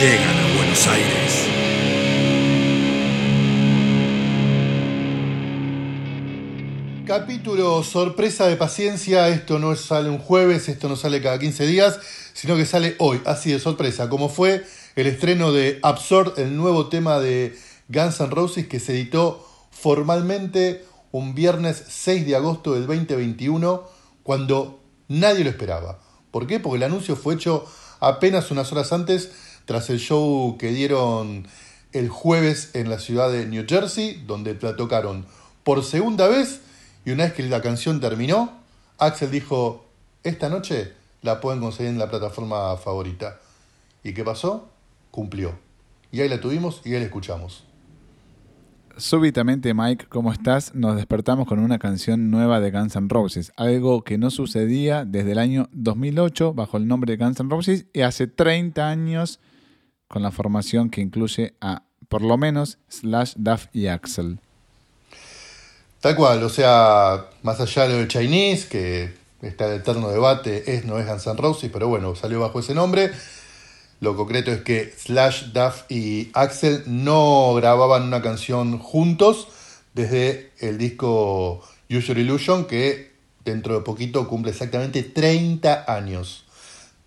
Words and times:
Llegan 0.00 0.34
a 0.34 0.56
Buenos 0.56 0.86
Aires. 0.86 1.46
Capítulo 7.06 7.82
sorpresa 7.82 8.46
de 8.46 8.56
paciencia, 8.56 9.28
esto 9.28 9.58
no 9.58 9.76
sale 9.76 10.08
un 10.08 10.16
jueves, 10.16 10.70
esto 10.70 10.88
no 10.88 10.96
sale 10.96 11.20
cada 11.20 11.38
15 11.38 11.66
días, 11.66 12.00
sino 12.32 12.56
que 12.56 12.64
sale 12.64 12.96
hoy, 12.98 13.20
así 13.26 13.52
de 13.52 13.58
sorpresa, 13.58 14.08
como 14.08 14.30
fue 14.30 14.64
el 14.96 15.06
estreno 15.06 15.52
de 15.52 15.78
Absurd, 15.82 16.38
el 16.38 16.56
nuevo 16.56 16.88
tema 16.88 17.20
de 17.20 17.54
Guns 17.88 18.20
N' 18.20 18.30
Roses 18.30 18.68
que 18.68 18.80
se 18.80 18.92
editó 18.92 19.46
formalmente 19.70 20.82
un 21.12 21.34
viernes 21.34 21.84
6 21.88 22.26
de 22.26 22.36
agosto 22.36 22.72
del 22.72 22.86
2021, 22.86 23.82
cuando 24.22 24.80
nadie 25.08 25.44
lo 25.44 25.50
esperaba. 25.50 25.98
¿Por 26.30 26.46
qué? 26.46 26.58
Porque 26.58 26.78
el 26.78 26.84
anuncio 26.84 27.16
fue 27.16 27.34
hecho 27.34 27.66
apenas 28.00 28.50
unas 28.50 28.72
horas 28.72 28.94
antes, 28.94 29.30
tras 29.64 29.90
el 29.90 29.98
show 29.98 30.56
que 30.58 30.68
dieron 30.68 31.46
el 31.92 32.08
jueves 32.08 32.70
en 32.74 32.88
la 32.88 32.98
ciudad 32.98 33.30
de 33.30 33.46
New 33.46 33.64
Jersey, 33.68 34.22
donde 34.26 34.56
la 34.60 34.76
tocaron 34.76 35.26
por 35.64 35.84
segunda 35.84 36.28
vez 36.28 36.60
y 37.04 37.10
una 37.10 37.24
vez 37.24 37.32
que 37.32 37.42
la 37.44 37.62
canción 37.62 38.00
terminó, 38.00 38.52
Axel 38.98 39.30
dijo, 39.30 39.86
esta 40.22 40.48
noche 40.48 40.92
la 41.22 41.40
pueden 41.40 41.60
conseguir 41.60 41.90
en 41.90 41.98
la 41.98 42.10
plataforma 42.10 42.76
favorita. 42.76 43.38
¿Y 44.04 44.12
qué 44.12 44.24
pasó? 44.24 44.68
Cumplió. 45.10 45.58
Y 46.12 46.20
ahí 46.20 46.28
la 46.28 46.40
tuvimos 46.40 46.82
y 46.84 46.92
ahí 46.94 47.00
la 47.00 47.06
escuchamos. 47.06 47.64
Súbitamente, 48.96 49.72
Mike, 49.72 50.06
¿cómo 50.08 50.32
estás? 50.32 50.74
Nos 50.74 50.96
despertamos 50.96 51.46
con 51.46 51.58
una 51.58 51.78
canción 51.78 52.30
nueva 52.30 52.60
de 52.60 52.70
Guns 52.70 52.96
N' 52.96 53.08
Roses, 53.08 53.52
algo 53.56 54.02
que 54.02 54.18
no 54.18 54.30
sucedía 54.30 55.04
desde 55.06 55.32
el 55.32 55.38
año 55.38 55.68
2008 55.72 56.52
bajo 56.52 56.76
el 56.76 56.86
nombre 56.86 57.16
de 57.16 57.24
Guns 57.24 57.40
N' 57.40 57.48
Roses 57.48 57.86
y 57.94 58.02
hace 58.02 58.26
30 58.26 58.88
años 58.88 59.40
con 60.10 60.22
la 60.22 60.32
formación 60.32 60.90
que 60.90 61.00
incluye 61.00 61.54
a 61.60 61.84
por 62.08 62.22
lo 62.22 62.36
menos 62.36 62.78
Slash, 62.88 63.34
Duff 63.36 63.66
y 63.72 63.86
Axel. 63.86 64.40
Tal 66.00 66.16
cual, 66.16 66.42
o 66.42 66.48
sea, 66.48 67.26
más 67.42 67.60
allá 67.60 67.84
de 67.84 67.90
lo 67.90 67.98
del 67.98 68.08
Chinese, 68.08 68.66
que 68.68 69.14
está 69.40 69.66
el 69.66 69.80
eterno 69.80 70.08
debate, 70.08 70.74
es 70.74 70.84
no 70.84 70.98
es 70.98 71.06
Guns 71.06 71.26
N' 71.28 71.36
Roses, 71.36 71.70
pero 71.72 71.86
bueno, 71.86 72.16
salió 72.16 72.40
bajo 72.40 72.58
ese 72.58 72.74
nombre. 72.74 73.12
Lo 74.00 74.16
concreto 74.16 74.50
es 74.50 74.62
que 74.62 74.92
Slash, 74.98 75.52
Duff 75.52 75.84
y 75.88 76.30
Axel 76.32 76.82
no 76.86 77.54
grababan 77.54 78.02
una 78.02 78.20
canción 78.20 78.78
juntos 78.78 79.46
desde 79.94 80.50
el 80.58 80.76
disco 80.76 81.62
Your 81.88 82.18
Illusion, 82.18 82.64
que 82.64 83.12
dentro 83.44 83.74
de 83.74 83.82
poquito 83.82 84.26
cumple 84.26 84.50
exactamente 84.50 85.04
30 85.04 85.84
años. 85.86 86.46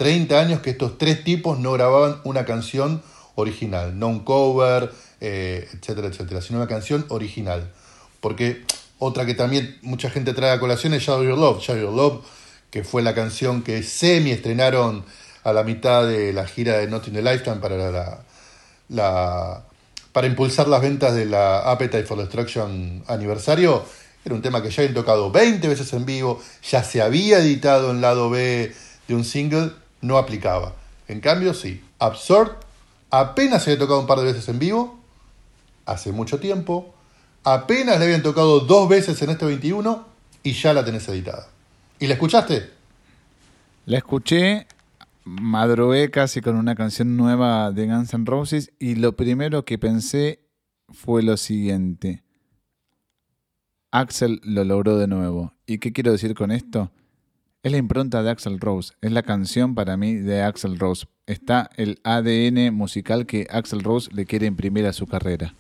30 0.04 0.38
años 0.40 0.60
que 0.62 0.72
estos 0.72 0.98
tres 0.98 1.24
tipos 1.24 1.58
no 1.60 1.72
grababan 1.72 2.18
una 2.26 2.44
canción 2.44 3.02
original, 3.36 3.98
no 3.98 4.10
un 4.10 4.20
cover, 4.20 4.92
eh, 5.22 5.68
etcétera, 5.74 6.08
etcétera, 6.10 6.42
sino 6.42 6.60
una 6.60 6.68
canción 6.68 7.06
original. 7.08 7.72
Porque 8.20 8.64
otra 9.00 9.26
que 9.26 9.34
también 9.34 9.78
mucha 9.82 10.10
gente 10.10 10.34
trae 10.34 10.52
a 10.52 10.60
colación 10.60 10.94
es 10.94 11.04
Shadow 11.04 11.24
Your 11.24 11.38
Love. 11.38 11.62
Shadow 11.62 11.82
Your 11.84 11.94
Love, 11.94 12.26
que 12.70 12.84
fue 12.84 13.02
la 13.02 13.16
canción 13.16 13.62
que 13.64 13.82
semi 13.82 14.32
estrenaron 14.32 15.06
a 15.46 15.54
la 15.54 15.64
mitad 15.64 16.06
de 16.06 16.34
la 16.34 16.46
gira 16.46 16.78
de 16.80 16.88
Not 16.88 17.08
in 17.08 17.14
the 17.14 17.22
Lifetime 17.22 17.58
para 17.58 17.78
la, 17.92 18.20
la- 18.90 19.64
para 20.12 20.28
impulsar 20.28 20.68
las 20.68 20.82
ventas 20.82 21.16
de 21.16 21.26
la 21.26 21.72
Appetite 21.72 22.04
for 22.04 22.18
Destruction 22.18 23.04
aniversario. 23.08 23.84
Era 24.26 24.36
un 24.36 24.42
tema 24.42 24.62
que 24.62 24.70
ya 24.70 24.84
habían 24.84 24.94
tocado 24.94 25.32
20 25.32 25.68
veces 25.68 25.92
en 25.94 26.06
vivo, 26.06 26.42
ya 26.70 26.84
se 26.84 27.02
había 27.02 27.40
editado 27.40 27.92
en 27.92 28.00
lado 28.02 28.30
B 28.30 28.72
de 29.08 29.16
un 29.16 29.26
single, 29.26 29.72
no 30.04 30.18
aplicaba. 30.18 30.76
En 31.08 31.20
cambio, 31.20 31.54
sí, 31.54 31.84
Absurd 31.98 32.52
apenas 33.10 33.64
se 33.64 33.72
había 33.72 33.80
tocado 33.80 34.00
un 34.00 34.08
par 34.08 34.20
de 34.20 34.26
veces 34.26 34.48
en 34.50 34.60
vivo, 34.60 35.00
hace 35.86 36.12
mucho 36.12 36.40
tiempo, 36.40 36.94
apenas 37.44 37.98
le 38.00 38.06
habían 38.06 38.24
tocado 38.24 38.62
dos 38.62 38.88
veces 38.88 39.22
en 39.22 39.32
este 39.32 39.46
21 39.46 40.06
y 40.44 40.54
ya 40.54 40.74
la 40.74 40.86
tenés 40.86 41.08
editada. 41.08 41.48
¿Y 42.00 42.08
la 42.08 42.14
escuchaste? 42.14 42.72
La 43.86 43.98
escuché, 43.98 44.68
madrugué 45.24 46.10
casi 46.10 46.42
con 46.42 46.56
una 46.56 46.76
canción 46.76 47.18
nueva 47.18 47.72
de 47.72 47.88
Guns 47.88 48.14
N' 48.14 48.26
Roses 48.26 48.72
y 48.80 48.96
lo 48.96 49.16
primero 49.16 49.66
que 49.66 49.78
pensé 49.78 50.40
fue 50.90 51.24
lo 51.24 51.38
siguiente. 51.38 52.24
Axel 53.92 54.42
lo 54.44 54.64
logró 54.64 54.98
de 54.98 55.08
nuevo. 55.08 55.54
¿Y 55.68 55.78
qué 55.78 55.94
quiero 55.94 56.12
decir 56.12 56.34
con 56.34 56.52
esto? 56.52 56.92
Es 57.64 57.72
la 57.72 57.78
impronta 57.78 58.22
de 58.24 58.30
Axel 58.30 58.60
Rose, 58.60 58.92
es 59.02 59.14
la 59.14 59.24
canción 59.24 59.74
para 59.74 59.96
mí 59.96 60.16
de 60.16 60.42
Axel 60.42 60.78
Rose. 60.78 61.06
Está 61.28 61.70
el 61.78 61.98
ADN 62.04 62.72
musical 62.74 63.26
que 63.26 63.48
Axel 63.50 63.82
Rose 63.84 64.10
le 64.14 64.26
quiere 64.26 64.48
imprimir 64.48 64.86
a 64.86 64.92
su 64.92 65.08
carrera. 65.08 65.54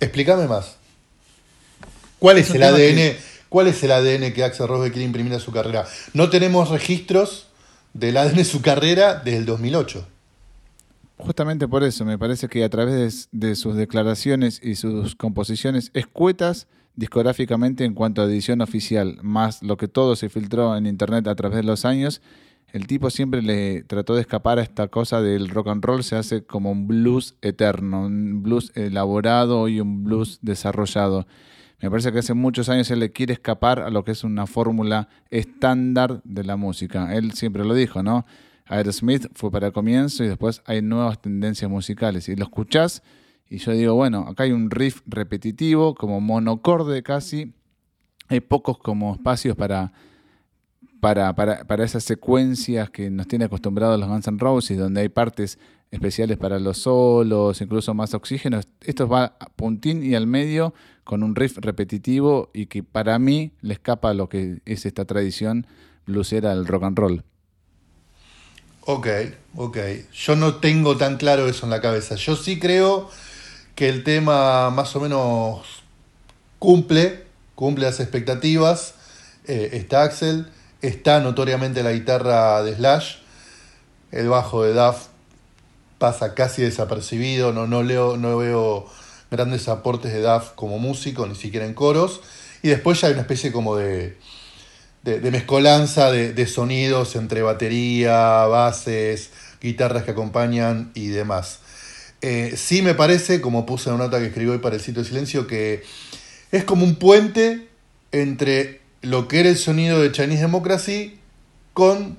Explícame 0.00 0.48
más. 0.48 0.76
¿Cuál 2.18 2.38
es 2.38 2.50
el 2.52 2.64
ADN? 2.64 2.96
que- 2.96 3.16
¿Cuál 3.48 3.68
es 3.68 3.80
el 3.84 3.92
ADN 3.92 4.32
que 4.32 4.42
Axel 4.42 4.66
Rose 4.66 4.90
quiere 4.90 5.04
imprimir 5.04 5.32
a 5.34 5.38
su 5.38 5.52
carrera? 5.52 5.86
No 6.14 6.30
tenemos 6.30 6.70
registros 6.70 7.46
del 7.94 8.16
ADN 8.16 8.38
de 8.38 8.44
su 8.44 8.60
carrera 8.60 9.14
desde 9.24 9.38
el 9.38 9.46
2008. 9.46 10.08
Justamente 11.18 11.68
por 11.68 11.84
eso, 11.84 12.04
me 12.04 12.18
parece 12.18 12.48
que 12.48 12.64
a 12.64 12.68
través 12.70 13.28
de, 13.30 13.48
de 13.50 13.54
sus 13.54 13.76
declaraciones 13.76 14.58
y 14.60 14.74
sus 14.74 15.14
composiciones 15.14 15.92
escuetas 15.94 16.66
discográficamente 16.96 17.84
en 17.84 17.94
cuanto 17.94 18.22
a 18.22 18.26
edición 18.26 18.60
oficial, 18.60 19.18
más 19.22 19.62
lo 19.62 19.76
que 19.76 19.88
todo 19.88 20.16
se 20.16 20.28
filtró 20.28 20.76
en 20.76 20.86
internet 20.86 21.26
a 21.26 21.34
través 21.34 21.56
de 21.56 21.62
los 21.62 21.84
años, 21.84 22.20
el 22.72 22.86
tipo 22.86 23.10
siempre 23.10 23.42
le 23.42 23.82
trató 23.82 24.14
de 24.14 24.22
escapar 24.22 24.58
a 24.58 24.62
esta 24.62 24.88
cosa 24.88 25.20
del 25.20 25.50
rock 25.50 25.68
and 25.68 25.84
roll, 25.84 26.02
se 26.02 26.16
hace 26.16 26.44
como 26.44 26.70
un 26.70 26.86
blues 26.86 27.34
eterno, 27.42 28.06
un 28.06 28.42
blues 28.42 28.72
elaborado 28.74 29.68
y 29.68 29.80
un 29.80 30.04
blues 30.04 30.38
desarrollado. 30.40 31.26
Me 31.80 31.90
parece 31.90 32.12
que 32.12 32.20
hace 32.20 32.32
muchos 32.32 32.68
años 32.68 32.90
él 32.90 33.00
le 33.00 33.12
quiere 33.12 33.34
escapar 33.34 33.80
a 33.80 33.90
lo 33.90 34.04
que 34.04 34.12
es 34.12 34.24
una 34.24 34.46
fórmula 34.46 35.08
estándar 35.30 36.22
de 36.24 36.44
la 36.44 36.56
música. 36.56 37.14
Él 37.14 37.32
siempre 37.32 37.64
lo 37.64 37.74
dijo, 37.74 38.02
¿no? 38.02 38.24
Aerosmith 38.66 39.26
fue 39.34 39.50
para 39.50 39.66
el 39.66 39.72
comienzo 39.72 40.24
y 40.24 40.28
después 40.28 40.62
hay 40.64 40.80
nuevas 40.80 41.20
tendencias 41.20 41.70
musicales. 41.70 42.28
Y 42.28 42.36
lo 42.36 42.44
escuchás 42.44 43.02
y 43.52 43.58
yo 43.58 43.72
digo, 43.72 43.94
bueno, 43.94 44.24
acá 44.26 44.44
hay 44.44 44.52
un 44.52 44.70
riff 44.70 45.02
repetitivo, 45.04 45.94
como 45.94 46.22
monocorde 46.22 47.02
casi. 47.02 47.52
Hay 48.28 48.40
pocos 48.40 48.78
como 48.78 49.12
espacios 49.14 49.56
para, 49.56 49.92
para, 51.00 51.34
para, 51.34 51.62
para 51.64 51.84
esas 51.84 52.02
secuencias 52.02 52.88
que 52.88 53.10
nos 53.10 53.28
tiene 53.28 53.44
acostumbrados 53.44 54.00
los 54.00 54.08
Guns 54.08 54.26
N' 54.26 54.38
Roses, 54.38 54.78
donde 54.78 55.02
hay 55.02 55.10
partes 55.10 55.58
especiales 55.90 56.38
para 56.38 56.58
los 56.58 56.78
solos, 56.78 57.60
incluso 57.60 57.92
más 57.92 58.14
oxígeno. 58.14 58.58
Esto 58.80 59.06
va 59.06 59.36
a 59.38 59.50
puntín 59.54 60.02
y 60.02 60.14
al 60.14 60.26
medio 60.26 60.72
con 61.04 61.22
un 61.22 61.36
riff 61.36 61.58
repetitivo 61.58 62.48
y 62.54 62.68
que 62.68 62.82
para 62.82 63.18
mí 63.18 63.52
le 63.60 63.74
escapa 63.74 64.08
a 64.08 64.14
lo 64.14 64.30
que 64.30 64.62
es 64.64 64.86
esta 64.86 65.04
tradición 65.04 65.66
bluesera 66.06 66.54
del 66.54 66.66
rock 66.66 66.84
and 66.84 66.98
roll. 66.98 67.24
Ok, 68.86 69.08
ok. 69.56 69.76
Yo 70.14 70.36
no 70.36 70.54
tengo 70.54 70.96
tan 70.96 71.18
claro 71.18 71.46
eso 71.48 71.66
en 71.66 71.70
la 71.70 71.82
cabeza. 71.82 72.14
Yo 72.14 72.34
sí 72.34 72.58
creo 72.58 73.10
que 73.74 73.88
el 73.88 74.04
tema 74.04 74.70
más 74.70 74.94
o 74.96 75.00
menos 75.00 75.82
cumple, 76.58 77.24
cumple 77.54 77.86
las 77.86 78.00
expectativas. 78.00 78.94
Eh, 79.46 79.70
está 79.72 80.02
Axel, 80.02 80.46
está 80.80 81.20
notoriamente 81.20 81.82
la 81.82 81.92
guitarra 81.92 82.62
de 82.62 82.74
Slash, 82.76 83.16
el 84.12 84.28
bajo 84.28 84.62
de 84.62 84.74
Duff 84.74 85.08
pasa 85.98 86.34
casi 86.34 86.62
desapercibido, 86.62 87.52
no, 87.52 87.66
no, 87.66 87.82
leo, 87.82 88.16
no 88.16 88.36
veo 88.36 88.86
grandes 89.30 89.68
aportes 89.68 90.12
de 90.12 90.20
Duff 90.20 90.50
como 90.54 90.78
músico, 90.78 91.26
ni 91.26 91.34
siquiera 91.34 91.64
en 91.64 91.74
coros. 91.74 92.20
Y 92.62 92.68
después 92.68 93.00
ya 93.00 93.08
hay 93.08 93.14
una 93.14 93.22
especie 93.22 93.52
como 93.52 93.76
de, 93.76 94.18
de, 95.02 95.30
mezcolanza 95.30 96.10
de, 96.10 96.32
de 96.32 96.46
sonidos 96.46 97.16
entre 97.16 97.42
batería, 97.42 98.46
bases, 98.46 99.30
guitarras 99.60 100.04
que 100.04 100.10
acompañan 100.10 100.92
y 100.94 101.08
demás. 101.08 101.61
Eh, 102.22 102.54
sí 102.56 102.82
me 102.82 102.94
parece, 102.94 103.40
como 103.40 103.66
puse 103.66 103.88
en 103.88 103.96
una 103.96 104.04
nota 104.04 104.20
que 104.20 104.26
escribí 104.26 104.48
hoy 104.48 104.58
para 104.58 104.76
el 104.76 104.80
sitio 104.80 105.02
de 105.02 105.08
silencio, 105.08 105.48
que 105.48 105.82
es 106.52 106.62
como 106.62 106.84
un 106.84 106.94
puente 106.94 107.66
entre 108.12 108.80
lo 109.00 109.26
que 109.26 109.40
era 109.40 109.48
el 109.48 109.58
sonido 109.58 110.00
de 110.00 110.12
Chinese 110.12 110.42
Democracy 110.42 111.18
con 111.72 112.16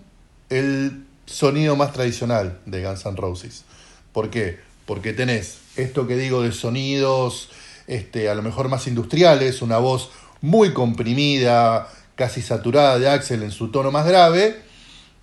el 0.50 1.06
sonido 1.26 1.78
más 1.78 1.94
tradicional 1.94 2.60
de 2.66 2.84
Guns 2.84 3.06
N' 3.06 3.16
Roses. 3.16 3.64
¿Por 4.12 4.30
qué? 4.30 4.60
Porque 4.86 5.14
tenés 5.14 5.60
esto 5.78 6.06
que 6.06 6.18
digo 6.18 6.44
de 6.44 6.52
sonidos 6.52 7.50
este, 7.88 8.28
a 8.28 8.36
lo 8.36 8.42
mejor 8.42 8.68
más 8.68 8.88
industriales, 8.88 9.62
una 9.62 9.78
voz 9.78 10.12
muy 10.42 10.74
comprimida, 10.74 11.88
casi 12.16 12.42
saturada 12.42 13.00
de 13.00 13.10
Axel 13.10 13.42
en 13.42 13.52
su 13.52 13.72
tono 13.72 13.90
más 13.90 14.06
grave, 14.06 14.62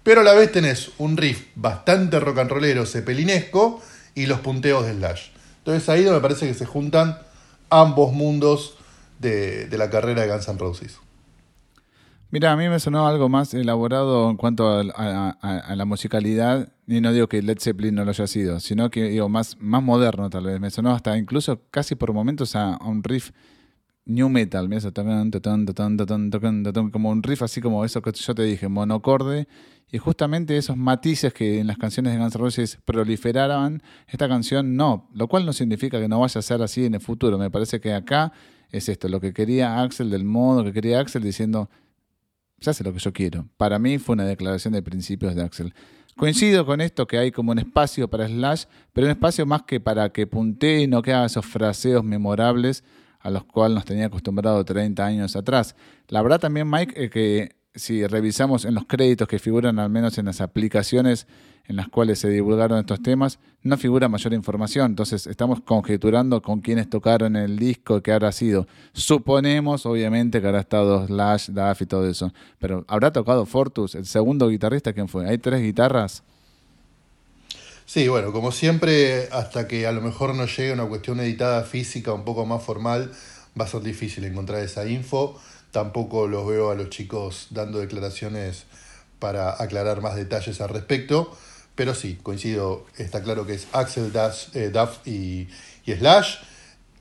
pero 0.03 0.23
a 0.23 0.25
la 0.25 0.32
vez 0.32 0.50
tenés 0.50 0.93
un 0.97 1.19
riff 1.19 1.49
bastante 1.55 2.19
rock 2.19 2.38
and 2.38 2.50
rollero, 2.50 2.87
cepelinesco 2.87 3.82
y 4.20 4.26
los 4.26 4.40
punteos 4.40 4.84
de 4.84 4.93
Slash. 4.93 5.28
Entonces 5.58 5.88
ahí 5.88 6.05
me 6.05 6.20
parece 6.20 6.46
que 6.46 6.55
se 6.55 6.67
juntan 6.67 7.19
ambos 7.70 8.12
mundos 8.12 8.76
de, 9.19 9.69
la 9.72 9.88
carrera 9.88 10.22
de 10.22 10.28
Guns 10.28 10.49
N' 10.49 10.58
Roses. 10.58 10.99
Mira, 12.31 12.52
a 12.52 12.56
mí 12.56 12.69
me 12.69 12.78
sonó 12.78 13.06
algo 13.06 13.28
más 13.28 13.55
elaborado 13.55 14.31
en 14.31 14.37
cuanto 14.37 14.69
a, 14.69 15.75
la 15.75 15.84
musicalidad, 15.84 16.69
y 16.87 17.00
no 17.00 17.12
digo 17.12 17.28
que 17.28 17.43
Led 17.43 17.58
Zeppelin 17.58 17.94
no 17.94 18.05
lo 18.05 18.11
haya 18.11 18.26
sido, 18.26 18.61
sino 18.61 18.90
que 18.90 19.05
digo 19.05 19.28
más, 19.28 19.56
más 19.58 19.82
moderno 19.82 20.28
tal 20.28 20.44
vez. 20.44 20.61
Me 20.61 20.70
sonó 20.70 20.94
hasta 20.94 21.17
incluso 21.17 21.62
casi 21.70 21.94
por 21.94 22.12
momentos 22.12 22.55
a, 22.56 22.78
un 22.84 23.02
riff 23.02 23.31
new 24.14 24.28
metal, 24.28 24.68
como 26.92 27.10
un 27.10 27.22
riff 27.22 27.42
así 27.42 27.60
como 27.60 27.84
eso 27.84 28.02
que 28.02 28.12
yo 28.12 28.34
te 28.34 28.42
dije, 28.42 28.68
monocorde, 28.68 29.48
y 29.92 29.98
justamente 29.98 30.56
esos 30.56 30.76
matices 30.76 31.32
que 31.32 31.60
en 31.60 31.66
las 31.66 31.78
canciones 31.78 32.12
de 32.12 32.18
Guns 32.18 32.34
N' 32.34 32.40
Roses 32.40 32.78
proliferaban, 32.84 33.82
esta 34.06 34.28
canción 34.28 34.76
no, 34.76 35.08
lo 35.14 35.26
cual 35.28 35.44
no 35.46 35.52
significa 35.52 35.98
que 35.98 36.08
no 36.08 36.20
vaya 36.20 36.38
a 36.38 36.42
ser 36.42 36.62
así 36.62 36.84
en 36.84 36.94
el 36.94 37.00
futuro. 37.00 37.38
Me 37.38 37.50
parece 37.50 37.80
que 37.80 37.92
acá 37.92 38.32
es 38.70 38.88
esto, 38.88 39.08
lo 39.08 39.20
que 39.20 39.32
quería 39.32 39.82
Axel, 39.82 40.10
del 40.10 40.24
modo 40.24 40.62
que 40.64 40.72
quería 40.72 41.00
Axel, 41.00 41.22
diciendo 41.22 41.68
se 42.60 42.70
hace 42.70 42.84
lo 42.84 42.92
que 42.92 42.98
yo 42.98 43.12
quiero. 43.12 43.48
Para 43.56 43.78
mí 43.78 43.98
fue 43.98 44.12
una 44.12 44.26
declaración 44.26 44.74
de 44.74 44.82
principios 44.82 45.34
de 45.34 45.42
Axel. 45.42 45.74
Coincido 46.16 46.66
con 46.66 46.80
esto 46.80 47.06
que 47.06 47.16
hay 47.16 47.30
como 47.32 47.52
un 47.52 47.58
espacio 47.58 48.08
para 48.08 48.28
Slash, 48.28 48.64
pero 48.92 49.06
un 49.06 49.12
espacio 49.12 49.46
más 49.46 49.62
que 49.62 49.80
para 49.80 50.10
que 50.10 50.26
puntee 50.26 50.82
y 50.82 50.86
no 50.86 51.00
que 51.00 51.14
haga 51.14 51.26
esos 51.26 51.46
fraseos 51.46 52.04
memorables 52.04 52.84
a 53.20 53.31
los 53.31 53.44
cuales 53.44 53.75
nos 53.75 53.84
tenía 53.84 54.06
acostumbrado 54.06 54.64
30 54.64 55.05
años 55.05 55.37
atrás. 55.37 55.76
La 56.08 56.22
verdad 56.22 56.40
también, 56.40 56.69
Mike, 56.69 57.05
es 57.05 57.11
que 57.11 57.56
si 57.75 58.06
revisamos 58.06 58.64
en 58.64 58.75
los 58.75 58.84
créditos 58.87 59.28
que 59.28 59.38
figuran 59.38 59.78
al 59.78 59.90
menos 59.90 60.19
en 60.19 60.26
las 60.26 60.40
aplicaciones 60.40 61.26
en 61.67 61.76
las 61.76 61.88
cuales 61.88 62.19
se 62.19 62.28
divulgaron 62.28 62.81
estos 62.81 63.00
temas, 63.00 63.38
no 63.62 63.76
figura 63.76 64.08
mayor 64.08 64.32
información. 64.32 64.87
Entonces 64.87 65.28
estamos 65.28 65.61
conjeturando 65.61 66.43
con 66.43 66.61
quiénes 66.61 66.90
tocaron 66.90 67.37
el 67.37 67.58
disco, 67.58 68.02
qué 68.02 68.11
habrá 68.11 68.32
sido. 68.32 68.67
Suponemos, 68.93 69.87
obviamente, 69.87 70.40
que 70.40 70.49
habrá 70.49 70.61
estado 70.61 71.06
Slash, 71.06 71.50
Duff 71.50 71.82
y 71.82 71.87
todo 71.87 72.08
eso. 72.08 72.32
Pero 72.58 72.84
¿habrá 72.88 73.12
tocado 73.12 73.46
Fortus, 73.46 73.94
el 73.94 74.06
segundo 74.06 74.49
guitarrista? 74.49 74.93
¿Quién 74.93 75.06
fue? 75.06 75.28
¿Hay 75.28 75.38
tres 75.38 75.62
guitarras? 75.62 76.25
Sí, 77.92 78.06
bueno, 78.06 78.31
como 78.31 78.52
siempre, 78.52 79.28
hasta 79.32 79.66
que 79.66 79.84
a 79.84 79.90
lo 79.90 80.00
mejor 80.00 80.37
no 80.37 80.46
llegue 80.46 80.72
una 80.72 80.87
cuestión 80.87 81.19
editada 81.19 81.64
física 81.64 82.12
un 82.12 82.25
poco 82.25 82.46
más 82.46 82.62
formal, 82.62 83.10
va 83.60 83.64
a 83.64 83.69
ser 83.69 83.81
difícil 83.81 84.22
encontrar 84.25 84.62
esa 84.62 84.87
info. 84.87 85.37
Tampoco 85.72 86.28
los 86.28 86.46
veo 86.46 86.70
a 86.70 86.76
los 86.76 86.90
chicos 86.90 87.48
dando 87.50 87.81
declaraciones 87.81 88.62
para 89.19 89.60
aclarar 89.60 90.02
más 90.02 90.14
detalles 90.14 90.60
al 90.60 90.69
respecto. 90.69 91.37
Pero 91.75 91.96
sí, 91.96 92.16
coincido, 92.22 92.87
está 92.96 93.25
claro 93.25 93.44
que 93.44 93.54
es 93.54 93.66
Axel, 93.72 94.12
eh, 94.54 94.70
Duff 94.72 95.04
y, 95.04 95.48
Slash, 95.84 96.36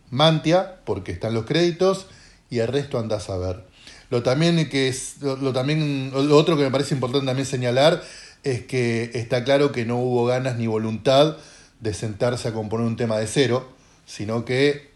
Mantia, 0.10 0.80
porque 0.86 1.12
están 1.12 1.36
los 1.36 1.46
créditos, 1.46 2.08
y 2.50 2.58
el 2.62 2.68
resto 2.68 2.98
andás 2.98 3.30
a 3.30 3.38
ver. 3.38 3.64
Lo, 4.10 4.24
también 4.24 4.68
que 4.70 4.88
es, 4.88 5.22
lo, 5.22 5.54
también, 5.54 6.10
lo 6.12 6.36
otro 6.36 6.58
que 6.58 6.64
me 6.64 6.72
parece 6.72 6.96
importante 6.96 7.28
también 7.28 7.46
señalar 7.46 8.02
es 8.44 8.64
que 8.64 9.12
está 9.14 9.44
claro 9.44 9.72
que 9.72 9.86
no 9.86 9.98
hubo 9.98 10.26
ganas 10.26 10.58
ni 10.58 10.68
voluntad 10.68 11.38
de 11.80 11.94
sentarse 11.94 12.48
a 12.48 12.54
componer 12.54 12.88
un 12.88 12.96
tema 12.96 13.18
de 13.18 13.28
cero, 13.28 13.70
sino 14.06 14.46
que 14.46 14.90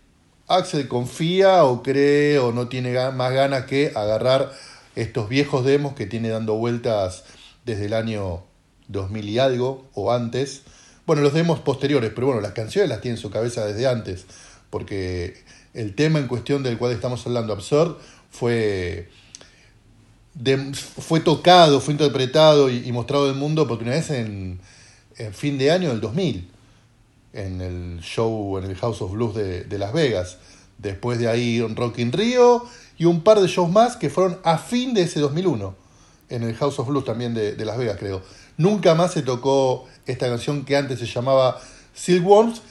Axel 0.47 0.87
confía 0.87 1.63
o 1.63 1.83
cree 1.83 2.39
o 2.39 2.51
no 2.51 2.67
tiene 2.67 2.93
más 3.11 3.33
ganas 3.33 3.65
que 3.65 3.91
agarrar 3.95 4.51
estos 4.95 5.29
viejos 5.29 5.65
demos 5.65 5.93
que 5.93 6.05
tiene 6.05 6.29
dando 6.29 6.55
vueltas 6.55 7.23
desde 7.65 7.85
el 7.85 7.93
año 7.93 8.43
2000 8.89 9.29
y 9.29 9.39
algo 9.39 9.87
o 9.93 10.11
antes. 10.11 10.63
Bueno, 11.05 11.21
los 11.21 11.33
demos 11.33 11.59
posteriores, 11.59 12.11
pero 12.13 12.27
bueno, 12.27 12.41
las 12.41 12.53
canciones 12.53 12.89
las 12.89 13.01
tiene 13.01 13.17
en 13.17 13.21
su 13.21 13.29
cabeza 13.29 13.65
desde 13.65 13.87
antes, 13.87 14.25
porque 14.69 15.43
el 15.73 15.95
tema 15.95 16.19
en 16.19 16.27
cuestión 16.27 16.63
del 16.63 16.77
cual 16.77 16.93
estamos 16.93 17.25
hablando, 17.25 17.53
Absurd, 17.53 17.97
fue, 18.29 19.09
fue 20.73 21.19
tocado, 21.19 21.79
fue 21.79 21.93
interpretado 21.93 22.69
y, 22.69 22.91
mostrado 22.91 23.29
al 23.29 23.35
mundo 23.35 23.67
por 23.67 23.77
primera 23.77 23.97
vez 23.97 24.09
en, 24.09 24.59
fin 25.31 25.57
de 25.57 25.71
año 25.71 25.89
del 25.89 26.01
2000 26.01 26.49
en 27.33 27.61
el 27.61 27.99
show, 28.01 28.57
en 28.57 28.65
el 28.65 28.75
House 28.75 29.01
of 29.01 29.11
Blues 29.11 29.35
de, 29.35 29.77
Las 29.77 29.93
Vegas. 29.93 30.37
Después 30.77 31.19
de 31.19 31.27
ahí 31.27 31.61
un 31.61 31.75
Rock 31.75 31.99
in 31.99 32.11
Rio 32.11 32.65
y 32.97 33.05
un 33.05 33.21
par 33.21 33.39
de 33.39 33.47
shows 33.47 33.71
más 33.71 33.95
que 33.95 34.09
fueron 34.09 34.39
a 34.43 34.57
fin 34.57 34.93
de 34.93 35.03
ese 35.03 35.19
2001, 35.19 35.75
en 36.29 36.43
el 36.43 36.55
House 36.55 36.79
of 36.79 36.87
Blues 36.87 37.05
también 37.05 37.33
de, 37.33 37.65
Las 37.65 37.77
Vegas, 37.77 37.97
creo. 37.99 38.21
Nunca 38.57 38.95
más 38.95 39.13
se 39.13 39.21
tocó 39.21 39.85
esta 40.05 40.27
canción 40.27 40.65
que 40.65 40.75
antes 40.75 40.99
se 40.99 41.05
llamaba 41.05 41.59
Silkworms, 41.93 42.61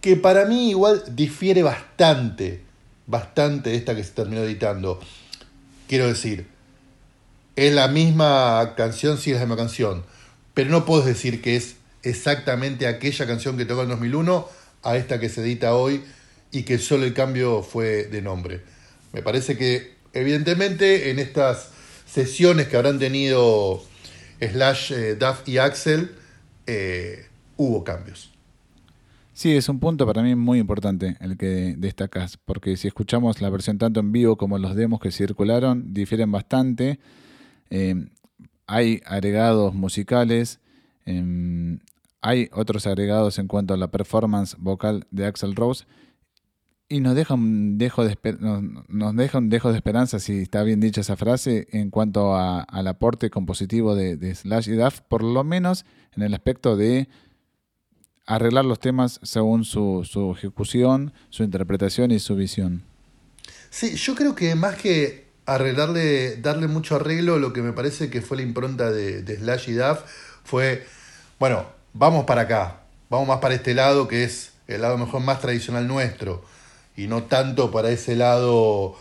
que 0.00 0.16
para 0.16 0.46
mí 0.46 0.70
igual 0.70 1.02
difiere 1.14 1.62
bastante, 1.62 2.62
bastante 3.06 3.70
de 3.70 3.76
esta 3.76 3.94
que 3.94 4.04
se 4.04 4.12
terminó 4.12 4.42
editando. 4.42 5.00
Quiero 5.86 6.06
decir, 6.06 6.53
es 7.56 7.72
la 7.72 7.88
misma 7.88 8.74
canción, 8.76 9.18
sí 9.18 9.30
es 9.30 9.36
la 9.38 9.46
misma 9.46 9.56
canción, 9.56 10.04
pero 10.54 10.70
no 10.70 10.84
puedes 10.84 11.06
decir 11.06 11.40
que 11.40 11.56
es 11.56 11.76
exactamente 12.02 12.86
aquella 12.86 13.26
canción 13.26 13.56
que 13.56 13.64
tocó 13.64 13.82
en 13.82 13.90
2001 13.90 14.48
a 14.82 14.96
esta 14.96 15.18
que 15.18 15.28
se 15.28 15.42
edita 15.42 15.74
hoy 15.74 16.02
y 16.52 16.62
que 16.62 16.78
solo 16.78 17.04
el 17.04 17.14
cambio 17.14 17.62
fue 17.62 18.04
de 18.04 18.22
nombre. 18.22 18.62
Me 19.12 19.22
parece 19.22 19.56
que 19.56 19.94
evidentemente 20.12 21.10
en 21.10 21.18
estas 21.18 21.70
sesiones 22.06 22.68
que 22.68 22.76
habrán 22.76 22.98
tenido 22.98 23.82
Slash, 24.40 24.92
eh, 24.92 25.14
Duff 25.14 25.48
y 25.48 25.58
Axel, 25.58 26.12
eh, 26.66 27.26
hubo 27.56 27.84
cambios. 27.84 28.30
Sí, 29.32 29.56
es 29.56 29.68
un 29.68 29.80
punto 29.80 30.06
para 30.06 30.22
mí 30.22 30.36
muy 30.36 30.60
importante 30.60 31.16
el 31.20 31.36
que 31.36 31.74
destacas, 31.76 32.36
porque 32.44 32.76
si 32.76 32.86
escuchamos 32.86 33.40
la 33.40 33.50
versión 33.50 33.78
tanto 33.78 33.98
en 33.98 34.12
vivo 34.12 34.36
como 34.36 34.58
los 34.58 34.76
demos 34.76 35.00
que 35.00 35.10
circularon, 35.10 35.92
difieren 35.92 36.30
bastante. 36.30 37.00
Eh, 37.76 37.96
hay 38.68 39.00
agregados 39.04 39.74
musicales, 39.74 40.60
em, 41.06 41.80
hay 42.22 42.48
otros 42.52 42.86
agregados 42.86 43.40
en 43.40 43.48
cuanto 43.48 43.74
a 43.74 43.76
la 43.76 43.90
performance 43.90 44.54
vocal 44.60 45.08
de 45.10 45.26
Axel 45.26 45.56
Rose 45.56 45.84
y 46.88 47.00
nos 47.00 47.16
deja 47.16 47.34
un 47.34 47.76
dejo 47.76 48.04
de, 48.04 48.16
nos, 48.88 49.16
deja 49.16 49.38
un 49.38 49.48
dejo 49.48 49.72
de 49.72 49.76
esperanza, 49.76 50.20
si 50.20 50.42
está 50.42 50.62
bien 50.62 50.78
dicha 50.78 51.00
esa 51.00 51.16
frase, 51.16 51.66
en 51.72 51.90
cuanto 51.90 52.36
al 52.36 52.86
aporte 52.86 53.28
compositivo 53.28 53.96
de, 53.96 54.34
Slash 54.36 54.68
y 54.68 54.76
Duff, 54.76 55.00
por 55.00 55.24
lo 55.24 55.42
menos 55.42 55.84
en 56.16 56.22
el 56.22 56.32
aspecto 56.32 56.76
de 56.76 57.08
arreglar 58.24 58.66
los 58.66 58.78
temas 58.78 59.18
según 59.24 59.64
su 59.64 60.32
ejecución, 60.36 61.12
su 61.28 61.42
interpretación 61.42 62.12
y 62.12 62.20
su 62.20 62.36
visión. 62.36 62.84
Sí, 63.68 63.96
yo 63.96 64.14
creo 64.14 64.36
que 64.36 64.54
más 64.54 64.76
que 64.76 65.23
arreglarle, 65.46 66.36
darle 66.36 66.68
mucho 66.68 66.96
arreglo, 66.96 67.38
lo 67.38 67.52
que 67.52 67.62
me 67.62 67.72
parece 67.72 68.10
que 68.10 68.22
fue 68.22 68.36
la 68.38 68.42
impronta 68.42 68.90
de, 68.90 69.22
de 69.22 69.36
Slash 69.36 69.70
y 69.70 69.72
Duff 69.74 70.00
fue, 70.44 70.86
bueno, 71.38 71.66
vamos 71.92 72.24
para 72.24 72.42
acá, 72.42 72.80
vamos 73.10 73.28
más 73.28 73.38
para 73.38 73.54
este 73.54 73.74
lado 73.74 74.08
que 74.08 74.24
es 74.24 74.52
el 74.66 74.82
lado 74.82 74.96
mejor 74.98 75.20
más 75.20 75.40
tradicional 75.40 75.86
nuestro 75.86 76.42
y 76.96 77.06
no 77.06 77.24
tanto 77.24 77.70
para 77.70 77.90
ese 77.90 78.16
lado 78.16 78.96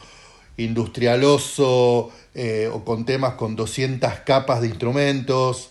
industrialoso 0.57 2.11
eh, 2.35 2.69
o 2.71 2.83
con 2.83 3.05
temas 3.05 3.33
con 3.33 3.55
200 3.55 4.11
capas 4.25 4.61
de 4.61 4.67
instrumentos. 4.67 5.69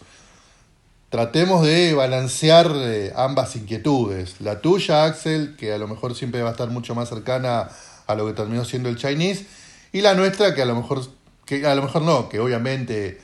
Tratemos 1.11 1.67
de 1.67 1.93
balancear 1.95 2.71
eh, 2.75 3.13
ambas 3.15 3.55
inquietudes. 3.57 4.41
La 4.41 4.61
tuya, 4.61 5.05
Axel, 5.05 5.57
que 5.57 5.73
a 5.73 5.79
lo 5.79 5.87
mejor 5.87 6.15
siempre 6.15 6.43
va 6.43 6.49
a 6.49 6.53
estar 6.53 6.71
mucho 6.71 6.95
más 6.95 7.09
cercana 7.09 7.69
a 8.07 8.15
lo 8.15 8.27
que 8.27 8.33
terminó 8.33 8.65
siendo 8.65 8.89
el 8.89 8.97
Chinese, 8.97 9.47
y 9.93 10.01
la 10.01 10.15
nuestra, 10.15 10.55
que 10.55 10.63
a 10.63 10.67
lo 10.67 10.75
mejor, 10.75 11.03
que 11.45 11.67
a 11.67 11.75
lo 11.75 11.83
mejor 11.83 12.03
no, 12.03 12.29
que 12.29 12.41
obviamente 12.41 13.21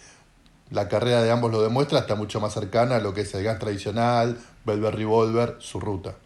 la 0.70 0.88
carrera 0.88 1.22
de 1.22 1.30
ambos 1.30 1.50
lo 1.50 1.62
demuestra, 1.62 2.00
está 2.00 2.14
mucho 2.14 2.40
más 2.40 2.52
cercana 2.52 2.96
a 2.96 3.00
lo 3.00 3.14
que 3.14 3.22
es 3.22 3.34
el 3.34 3.42
gas 3.42 3.58
tradicional, 3.58 4.38
Velvet 4.64 4.94
Revolver, 4.94 5.56
su 5.58 5.80
ruta. 5.80 6.16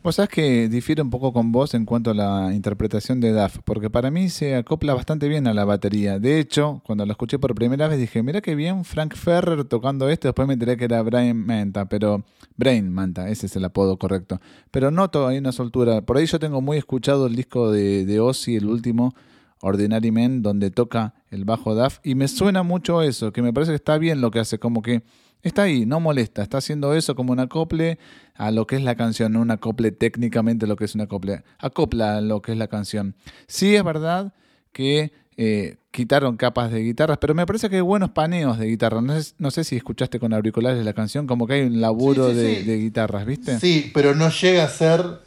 Vos 0.00 0.14
sabés 0.14 0.30
que 0.30 0.68
difiere 0.68 1.02
un 1.02 1.10
poco 1.10 1.32
con 1.32 1.50
vos 1.50 1.74
en 1.74 1.84
cuanto 1.84 2.12
a 2.12 2.14
la 2.14 2.54
interpretación 2.54 3.20
de 3.20 3.32
Duff, 3.32 3.58
porque 3.64 3.90
para 3.90 4.12
mí 4.12 4.28
se 4.28 4.54
acopla 4.54 4.94
bastante 4.94 5.26
bien 5.26 5.48
a 5.48 5.54
la 5.54 5.64
batería. 5.64 6.20
De 6.20 6.38
hecho, 6.38 6.80
cuando 6.86 7.04
lo 7.04 7.10
escuché 7.10 7.40
por 7.40 7.52
primera 7.56 7.88
vez 7.88 7.98
dije, 7.98 8.22
mira 8.22 8.40
qué 8.40 8.54
bien 8.54 8.84
Frank 8.84 9.16
Ferrer 9.16 9.64
tocando 9.64 10.08
esto, 10.08 10.28
después 10.28 10.46
me 10.46 10.54
enteré 10.54 10.76
que 10.76 10.84
era 10.84 11.02
Brian 11.02 11.44
Manta, 11.44 11.88
pero 11.88 12.22
Brain 12.56 12.92
Manta, 12.94 13.28
ese 13.28 13.46
es 13.46 13.56
el 13.56 13.64
apodo 13.64 13.98
correcto. 13.98 14.40
Pero 14.70 14.92
noto 14.92 15.26
ahí 15.26 15.38
una 15.38 15.50
soltura. 15.50 16.00
Por 16.02 16.16
ahí 16.16 16.26
yo 16.26 16.38
tengo 16.38 16.60
muy 16.60 16.78
escuchado 16.78 17.26
el 17.26 17.34
disco 17.34 17.72
de, 17.72 18.06
de 18.06 18.20
Ozzy, 18.20 18.54
el 18.54 18.66
último, 18.66 19.16
Ordinary 19.60 20.10
Men, 20.10 20.42
donde 20.42 20.70
toca 20.70 21.14
el 21.30 21.44
bajo 21.44 21.74
Duff, 21.74 21.98
y 22.02 22.14
me 22.14 22.28
suena 22.28 22.62
mucho 22.62 23.02
eso, 23.02 23.32
que 23.32 23.42
me 23.42 23.52
parece 23.52 23.72
que 23.72 23.76
está 23.76 23.98
bien 23.98 24.20
lo 24.20 24.30
que 24.30 24.40
hace, 24.40 24.58
como 24.58 24.82
que 24.82 25.02
Está 25.42 25.62
ahí, 25.62 25.86
no 25.86 26.00
molesta, 26.00 26.42
está 26.42 26.58
haciendo 26.58 26.94
eso 26.94 27.14
como 27.14 27.32
un 27.32 27.38
acople 27.38 27.98
a 28.34 28.50
lo 28.50 28.66
que 28.66 28.76
es 28.76 28.82
la 28.82 28.96
canción, 28.96 29.32
no 29.32 29.40
un 29.40 29.52
acople 29.52 29.92
técnicamente 29.92 30.66
lo 30.66 30.74
que 30.76 30.84
es 30.84 30.94
un 30.94 31.02
acople, 31.02 31.44
acopla 31.58 32.16
a 32.16 32.20
lo 32.20 32.42
que 32.42 32.52
es 32.52 32.58
la 32.58 32.66
canción. 32.66 33.14
Sí 33.46 33.76
es 33.76 33.84
verdad 33.84 34.32
que 34.72 35.12
eh, 35.36 35.76
quitaron 35.92 36.36
capas 36.36 36.72
de 36.72 36.80
guitarras, 36.80 37.18
pero 37.18 37.34
me 37.34 37.46
parece 37.46 37.70
que 37.70 37.76
hay 37.76 37.82
buenos 37.82 38.10
paneos 38.10 38.58
de 38.58 38.66
guitarra. 38.66 39.00
No 39.00 39.50
sé, 39.50 39.64
si 39.64 39.76
escuchaste 39.76 40.18
con 40.18 40.34
auriculares 40.34 40.84
la 40.84 40.92
canción, 40.92 41.28
como 41.28 41.46
que 41.46 41.54
hay 41.54 41.62
un 41.62 41.80
laburo 41.80 42.34
de, 42.34 42.64
de, 42.64 42.76
guitarras, 42.78 43.24
¿viste? 43.24 43.60
Sí, 43.60 43.92
pero 43.94 44.16
no 44.16 44.30
llega 44.30 44.64
a 44.64 44.68
ser 44.68 45.20